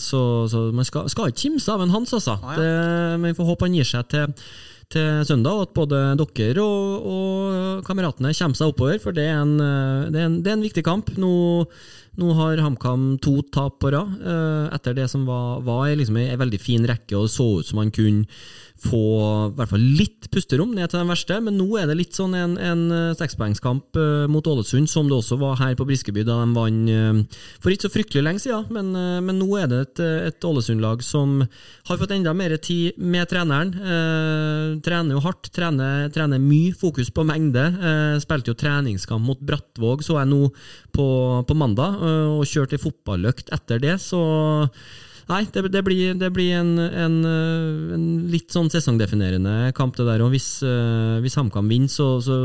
Så, 0.00 0.20
så 0.50 0.66
man 0.74 0.86
skal, 0.88 1.08
skal 1.12 1.30
ikke 1.30 1.44
kimse 1.46 1.72
av 1.72 1.84
en 1.84 1.92
Hans, 1.94 2.12
altså. 2.16 2.36
Ah, 2.40 2.56
ja. 2.56 2.58
det, 2.60 3.20
men 3.20 3.32
vi 3.32 3.38
får 3.38 3.48
håpe 3.52 3.66
han 3.68 3.76
gir 3.76 3.88
seg 3.88 4.06
til, 4.12 4.34
til 4.90 5.24
søndag, 5.28 5.56
og 5.58 5.64
at 5.68 5.74
både 5.76 6.02
dere 6.20 6.64
og, 6.64 7.08
og 7.14 7.84
kameratene 7.86 8.32
kommer 8.36 8.58
seg 8.60 8.72
oppover. 8.72 9.00
For 9.02 9.16
det 9.16 9.26
er 9.28 9.40
en, 9.42 9.56
det 9.60 10.20
er 10.22 10.28
en, 10.28 10.38
det 10.44 10.52
er 10.52 10.58
en 10.58 10.64
viktig 10.68 10.84
kamp. 10.86 11.12
Nå, 11.20 11.32
nå 12.18 12.32
har 12.34 12.58
HamKam 12.58 13.18
to 13.22 13.36
tap 13.54 13.78
på 13.80 13.92
rad, 13.94 14.16
eh, 14.18 14.74
etter 14.74 14.96
det 14.96 15.06
som 15.12 15.26
var, 15.28 15.60
var 15.66 15.92
liksom 15.94 16.18
ei 16.20 16.38
veldig 16.40 16.60
fin 16.60 16.86
rekke, 16.86 17.16
og 17.16 17.30
så 17.30 17.46
ut 17.60 17.70
som 17.70 17.78
han 17.82 17.92
kunne 17.94 18.26
få 18.80 19.00
i 19.50 19.56
hvert 19.58 19.72
fall 19.72 19.82
litt 19.98 20.28
pusterom 20.32 20.72
ned 20.76 20.90
til 20.90 21.00
den 21.02 21.10
verste, 21.10 21.36
men 21.44 21.58
nå 21.58 21.66
er 21.80 21.88
det 21.90 21.98
litt 21.98 22.16
sånn 22.16 22.34
en, 22.38 22.54
en 22.56 22.84
eh, 22.94 23.16
sekspoengskamp 23.18 23.98
eh, 23.98 24.26
mot 24.30 24.46
Ålesund, 24.46 24.88
som 24.90 25.08
det 25.10 25.18
også 25.18 25.36
var 25.40 25.58
her 25.60 25.74
på 25.76 25.86
Briskeby 25.88 26.24
da 26.24 26.38
de 26.40 26.54
vant 26.56 26.92
eh, 26.92 27.40
for 27.60 27.74
ikke 27.74 27.88
så 27.88 27.92
fryktelig 27.92 28.24
lenge 28.24 28.44
siden. 28.44 28.68
Men, 28.72 28.92
men 29.26 29.40
nå 29.40 29.48
er 29.60 29.68
det 29.70 29.82
et, 30.00 30.46
Ålesund-lag 30.46 31.04
som 31.04 31.40
har 31.42 32.00
fått 32.00 32.14
enda 32.16 32.32
mer 32.36 32.56
tid 32.62 32.96
med 32.96 33.28
treneren. 33.30 33.74
Eh, 33.76 34.78
trener 34.86 35.18
jo 35.18 35.24
hardt, 35.26 35.52
trener, 35.54 36.08
trener 36.14 36.40
mye, 36.42 36.72
fokus 36.78 37.12
på 37.14 37.26
mengde. 37.28 37.66
Eh, 37.76 38.16
spilte 38.24 38.54
jo 38.54 38.58
treningskamp 38.60 39.26
mot 39.26 39.44
Brattvåg, 39.44 40.06
så 40.06 40.20
jeg 40.22 40.32
nå 40.32 40.48
på, 40.96 41.06
på 41.46 41.58
mandag, 41.58 42.00
og 42.00 42.48
kjørte 42.48 42.76
ei 42.78 42.82
fotballøkt 42.82 43.52
etter 43.54 43.80
det, 43.82 43.96
så 44.02 44.20
Nei, 45.30 45.44
det, 45.54 45.62
det 45.70 45.82
blir, 45.86 46.14
det 46.18 46.30
blir 46.34 46.56
en, 46.58 46.72
en, 46.78 47.16
eh, 47.26 47.94
en 47.94 48.06
litt 48.32 48.50
sånn 48.50 48.70
sesongdefinerende 48.72 49.70
kamp, 49.76 49.94
det 49.98 50.06
der. 50.08 50.24
Og 50.24 50.32
hvis, 50.34 50.48
eh, 50.66 51.20
hvis 51.22 51.36
HamKam 51.38 51.70
vinner, 51.70 51.92
så, 51.92 52.08
så 52.24 52.38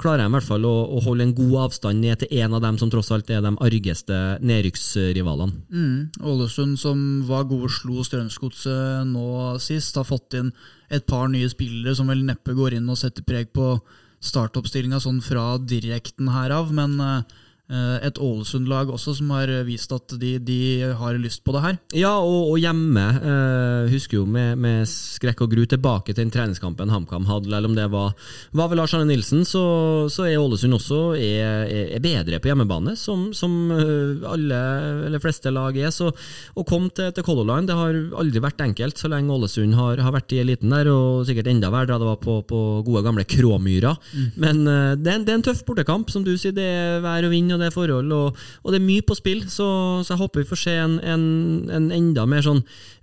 klarer 0.00 0.24
jeg 0.24 0.32
i 0.32 0.36
hvert 0.38 0.48
fall 0.48 0.64
å, 0.68 0.74
å 0.96 1.02
holde 1.04 1.26
en 1.28 1.36
god 1.36 1.56
avstand 1.66 2.00
ned 2.00 2.22
til 2.22 2.40
en 2.40 2.56
av 2.56 2.64
dem 2.64 2.80
som 2.80 2.92
tross 2.92 3.12
alt 3.12 3.28
er 3.30 3.44
de 3.44 3.52
argeste 3.60 4.20
nedrykksrivalene. 4.40 5.64
Mm. 5.68 6.24
Ålesund, 6.32 6.78
som 6.80 7.02
var 7.28 7.44
gode, 7.50 7.68
slo 7.76 8.06
Strømsgodset 8.06 9.10
nå 9.10 9.26
sist, 9.60 10.00
har 10.00 10.08
fått 10.08 10.38
inn 10.40 10.54
et 10.90 11.04
par 11.06 11.28
nye 11.30 11.48
spillere 11.52 11.94
som 11.98 12.08
vel 12.10 12.24
neppe 12.26 12.56
går 12.56 12.78
inn 12.78 12.88
og 12.90 12.98
setter 12.98 13.26
preg 13.26 13.52
på 13.54 13.74
startoppstillinga 14.20 15.00
sånn 15.00 15.20
fra 15.24 15.54
direkten 15.60 16.32
herav, 16.32 16.72
men 16.76 16.96
eh, 17.04 17.38
et 17.70 18.18
Ålesund-lag 18.18 18.88
også 18.90 19.12
som 19.18 19.30
har 19.34 19.50
vist 19.66 19.92
at 19.94 20.14
de, 20.18 20.32
de 20.42 20.56
har 20.98 21.14
lyst 21.22 21.44
på 21.46 21.52
det 21.54 21.60
her. 21.62 21.76
Ja, 21.94 22.12
og, 22.18 22.50
og 22.50 22.58
hjemme. 22.58 23.04
Eh, 23.20 23.90
husker 23.92 24.18
jo 24.20 24.24
med, 24.26 24.58
med 24.58 24.88
skrekk 24.90 25.44
og 25.44 25.52
gru 25.52 25.62
tilbake 25.70 26.10
til 26.14 26.24
den 26.24 26.32
treningskampen 26.34 26.90
HamKam 26.90 27.28
hadde, 27.30 27.46
eller 27.50 27.68
om 27.70 27.76
det 27.78 27.86
var, 27.92 28.14
var 28.56 28.70
ved 28.72 28.80
Lars 28.80 28.94
Arne 28.96 29.06
Nilsen, 29.10 29.44
så, 29.46 29.62
så 30.10 30.26
er 30.26 30.38
Ålesund 30.40 30.74
også 30.76 31.00
er, 31.18 31.70
er, 31.94 32.02
bedre 32.02 32.40
på 32.42 32.50
hjemmebane, 32.50 32.96
som, 32.98 33.28
som 33.36 33.54
eh, 33.76 34.26
alle, 34.32 34.60
eller 35.06 35.22
fleste 35.22 35.52
lag 35.54 35.78
er. 35.78 35.92
Så 35.94 36.10
å 36.10 36.66
komme 36.66 36.90
til, 36.96 37.12
til 37.16 37.26
Color 37.26 37.46
Line 37.52 37.68
det 37.70 37.78
har 37.78 38.00
aldri 38.20 38.42
vært 38.42 38.64
enkelt, 38.66 38.98
så 38.98 39.10
lenge 39.12 39.30
Ålesund 39.36 39.76
har, 39.78 40.02
har 40.02 40.16
vært 40.18 40.34
i 40.34 40.42
eliten 40.42 40.74
der, 40.74 40.90
og 40.90 41.22
sikkert 41.28 41.50
enda 41.52 41.70
verre 41.72 41.92
da 41.94 42.00
det 42.02 42.10
var 42.10 42.20
på, 42.22 42.40
på 42.50 42.60
gode 42.86 43.04
gamle 43.06 43.26
Kråmyra. 43.30 43.94
Men 44.40 44.64
eh, 44.66 44.92
det, 44.98 45.06
er, 45.14 45.20
en- 45.20 45.26
det 45.28 45.34
er 45.34 45.38
en 45.40 45.46
tøff 45.50 45.62
bortekamp, 45.68 46.10
som 46.10 46.26
du 46.26 46.34
sier. 46.34 46.54
Det 46.56 46.66
er 46.66 47.00
vær 47.04 47.28
og 47.28 47.34
vind 47.36 47.54
og 47.54 47.59
det 47.60 47.70
er 47.70 47.74
forhold, 47.74 48.10
og, 48.16 48.40
og 48.64 48.72
det 48.72 48.80
er 48.80 48.86
mye 48.86 49.04
på 49.06 49.16
spill, 49.18 49.44
så, 49.52 49.68
så 50.04 50.14
jeg 50.14 50.20
håper 50.22 50.42
vi 50.42 50.50
får 50.50 50.62
se 50.64 50.76
en, 50.80 50.98
en, 51.04 51.24
en 51.70 51.88
enda 51.94 52.26
mer 52.28 52.44
sånn 52.46 52.62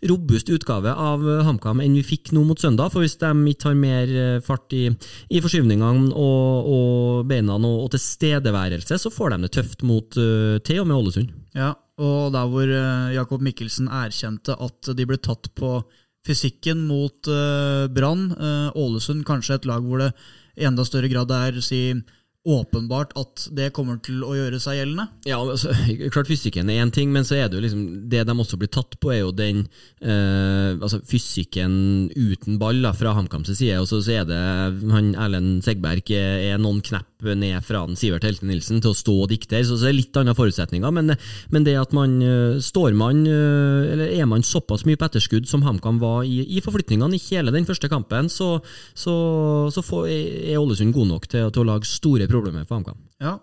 robust 0.09 0.51
utgave 0.53 0.91
av 0.91 1.23
HamKam 1.47 1.81
enn 1.83 1.97
vi 1.97 2.05
fikk 2.05 2.33
nå 2.35 2.43
mot 2.47 2.59
søndag. 2.61 2.91
For 2.93 3.05
hvis 3.05 3.17
de 3.21 3.31
ikke 3.53 3.71
har 3.71 3.79
mer 3.79 4.13
eh, 4.13 4.39
fart 4.45 4.73
i, 4.75 4.87
i 5.29 5.41
forskyvningene 5.43 6.11
og, 6.11 6.71
og 6.73 7.27
beina 7.29 7.57
og, 7.57 7.83
og 7.85 7.91
tilstedeværelse, 7.95 8.99
så 9.01 9.13
får 9.13 9.35
de 9.35 9.43
det 9.45 9.53
tøft 9.55 9.85
mot 9.87 10.17
uh, 10.19 10.57
til 10.65 10.83
med 10.85 10.97
Ålesund. 10.97 11.31
Ja, 11.57 11.73
og 12.01 12.33
der 12.35 12.49
hvor 12.51 12.69
eh, 12.69 13.13
Jakob 13.15 13.45
Mikkelsen 13.45 13.89
erkjente 13.89 14.57
at 14.57 14.91
de 14.97 15.07
ble 15.09 15.17
tatt 15.21 15.49
på 15.57 15.79
fysikken 16.27 16.83
mot 16.89 17.29
uh, 17.31 17.87
Brann. 17.93 18.29
Uh, 18.35 18.69
Ålesund 18.77 19.25
kanskje 19.27 19.57
et 19.57 19.67
lag 19.69 19.85
hvor 19.85 20.03
det 20.03 20.11
i 20.57 20.65
enda 20.67 20.85
større 20.85 21.09
grad 21.11 21.31
er 21.33 21.59
si, 21.61 21.93
åpenbart 22.47 23.11
at 23.19 23.47
det 23.55 23.71
kommer 23.75 23.99
til 24.03 24.23
å 24.23 24.31
gjøre 24.37 24.59
seg 24.63 24.79
gjeldende? 24.79 25.07
Ja, 25.27 25.39
altså, 25.41 25.73
klart 26.13 26.29
Fysikken 26.29 26.71
er 26.71 26.81
én 26.83 26.93
ting, 26.95 27.11
men 27.13 27.27
så 27.27 27.37
er 27.37 27.49
det 27.49 27.59
jo 27.59 27.63
liksom 27.65 27.83
det 28.11 28.23
de 28.27 28.35
også 28.35 28.59
blir 28.61 28.71
tatt 28.71 28.97
på, 29.03 29.11
er 29.13 29.21
jo 29.21 29.33
den 29.35 29.65
eh, 30.01 30.73
altså 30.75 31.01
fysikken 31.07 32.07
uten 32.15 32.59
ball 32.61 32.79
da, 32.85 32.93
fra 32.97 33.15
HamKams 33.17 33.51
side. 33.51 33.79
Og 33.81 33.89
så, 33.91 34.01
så 34.05 34.19
er 34.21 34.29
det 34.29 34.41
han 34.93 35.13
Erlend 35.15 35.65
Segberg 35.65 36.11
er, 36.15 36.55
noen 36.61 36.81
knepp 36.85 37.16
ned 37.23 37.65
fra 37.65 37.83
den 37.87 37.97
Sivert 37.99 38.25
Helte 38.27 38.45
Nilsen 38.47 38.81
til 38.83 38.93
å 38.93 38.97
stå 38.97 39.15
og 39.23 39.31
diktere, 39.31 39.65
så, 39.65 39.77
det 39.81 39.89
er 39.89 39.97
litt 39.97 40.19
andre 40.19 40.35
forutsetninger. 40.37 40.93
Men, 40.93 41.15
men 41.53 41.65
det 41.67 41.77
at 41.79 41.95
man 41.97 42.17
står 42.63 42.95
man, 42.97 43.23
eller 43.25 44.13
er 44.13 44.29
man 44.29 44.45
såpass 44.45 44.85
mye 44.87 44.99
på 44.99 45.07
etterskudd 45.07 45.49
som 45.49 45.65
HamKam 45.65 45.99
var 46.03 46.23
i, 46.27 46.43
i 46.57 46.63
forflytningene 46.63 47.17
i 47.17 47.23
hele 47.29 47.53
den 47.55 47.67
første 47.67 47.89
kampen, 47.91 48.29
så, 48.29 48.57
så, 48.93 49.17
så 49.73 49.83
får, 49.85 50.07
er 50.53 50.61
Ålesund 50.61 50.95
god 50.95 51.13
nok 51.15 51.29
til, 51.31 51.49
til, 51.49 51.63
å 51.63 51.69
lage 51.73 51.89
store 51.89 52.29
problemer 52.29 52.67
for 52.67 52.79
HamKam. 52.79 53.01
Ja, 53.23 53.37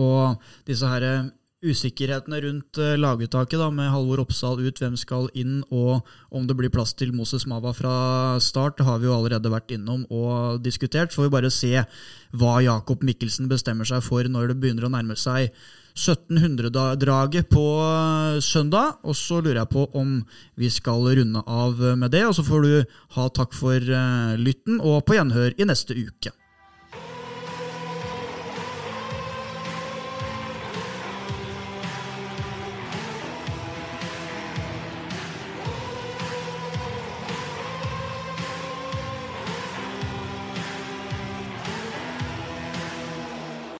og 0.00 0.42
disse 0.68 0.88
her 0.88 1.32
usikkerhetene 1.62 2.40
rundt 2.42 2.78
laguttaket, 2.98 3.58
da, 3.60 3.68
med 3.70 3.90
Halvor 3.92 4.24
Oppsal 4.24 4.58
ut, 4.62 4.80
hvem 4.82 4.96
skal 4.98 5.28
inn, 5.38 5.60
og 5.70 6.02
om 6.34 6.48
det 6.48 6.56
blir 6.58 6.72
plass 6.74 6.94
til 6.98 7.12
Moses 7.14 7.46
Mava 7.46 7.70
fra 7.76 7.94
start, 8.42 8.82
har 8.82 8.98
vi 8.98 9.06
jo 9.06 9.14
allerede 9.14 9.52
vært 9.52 9.70
innom 9.76 10.02
og 10.10 10.58
diskutert. 10.64 11.14
Får 11.14 11.28
vi 11.28 11.34
bare 11.36 11.52
se 11.54 11.70
hva 12.34 12.56
Jakob 12.64 13.06
Mikkelsen 13.06 13.50
bestemmer 13.50 13.88
seg 13.88 14.02
for 14.02 14.26
når 14.26 14.50
det 14.50 14.58
begynner 14.62 14.88
å 14.88 14.92
nærme 14.92 15.14
seg 15.18 15.54
1700-draget 15.94 17.50
på 17.52 17.64
søndag. 18.42 18.98
Og 19.06 19.16
så 19.18 19.38
lurer 19.40 19.62
jeg 19.62 19.72
på 19.74 19.86
om 19.98 20.18
vi 20.58 20.70
skal 20.72 21.06
runde 21.20 21.46
av 21.46 21.82
med 21.94 22.10
det. 22.14 22.26
Og 22.26 22.36
så 22.38 22.46
får 22.46 22.66
du 22.66 22.94
ha 23.18 23.30
takk 23.30 23.54
for 23.54 23.92
lytten, 24.40 24.80
og 24.80 25.04
på 25.06 25.20
gjenhør 25.20 25.54
i 25.60 25.68
neste 25.68 25.94
uke. 25.94 26.34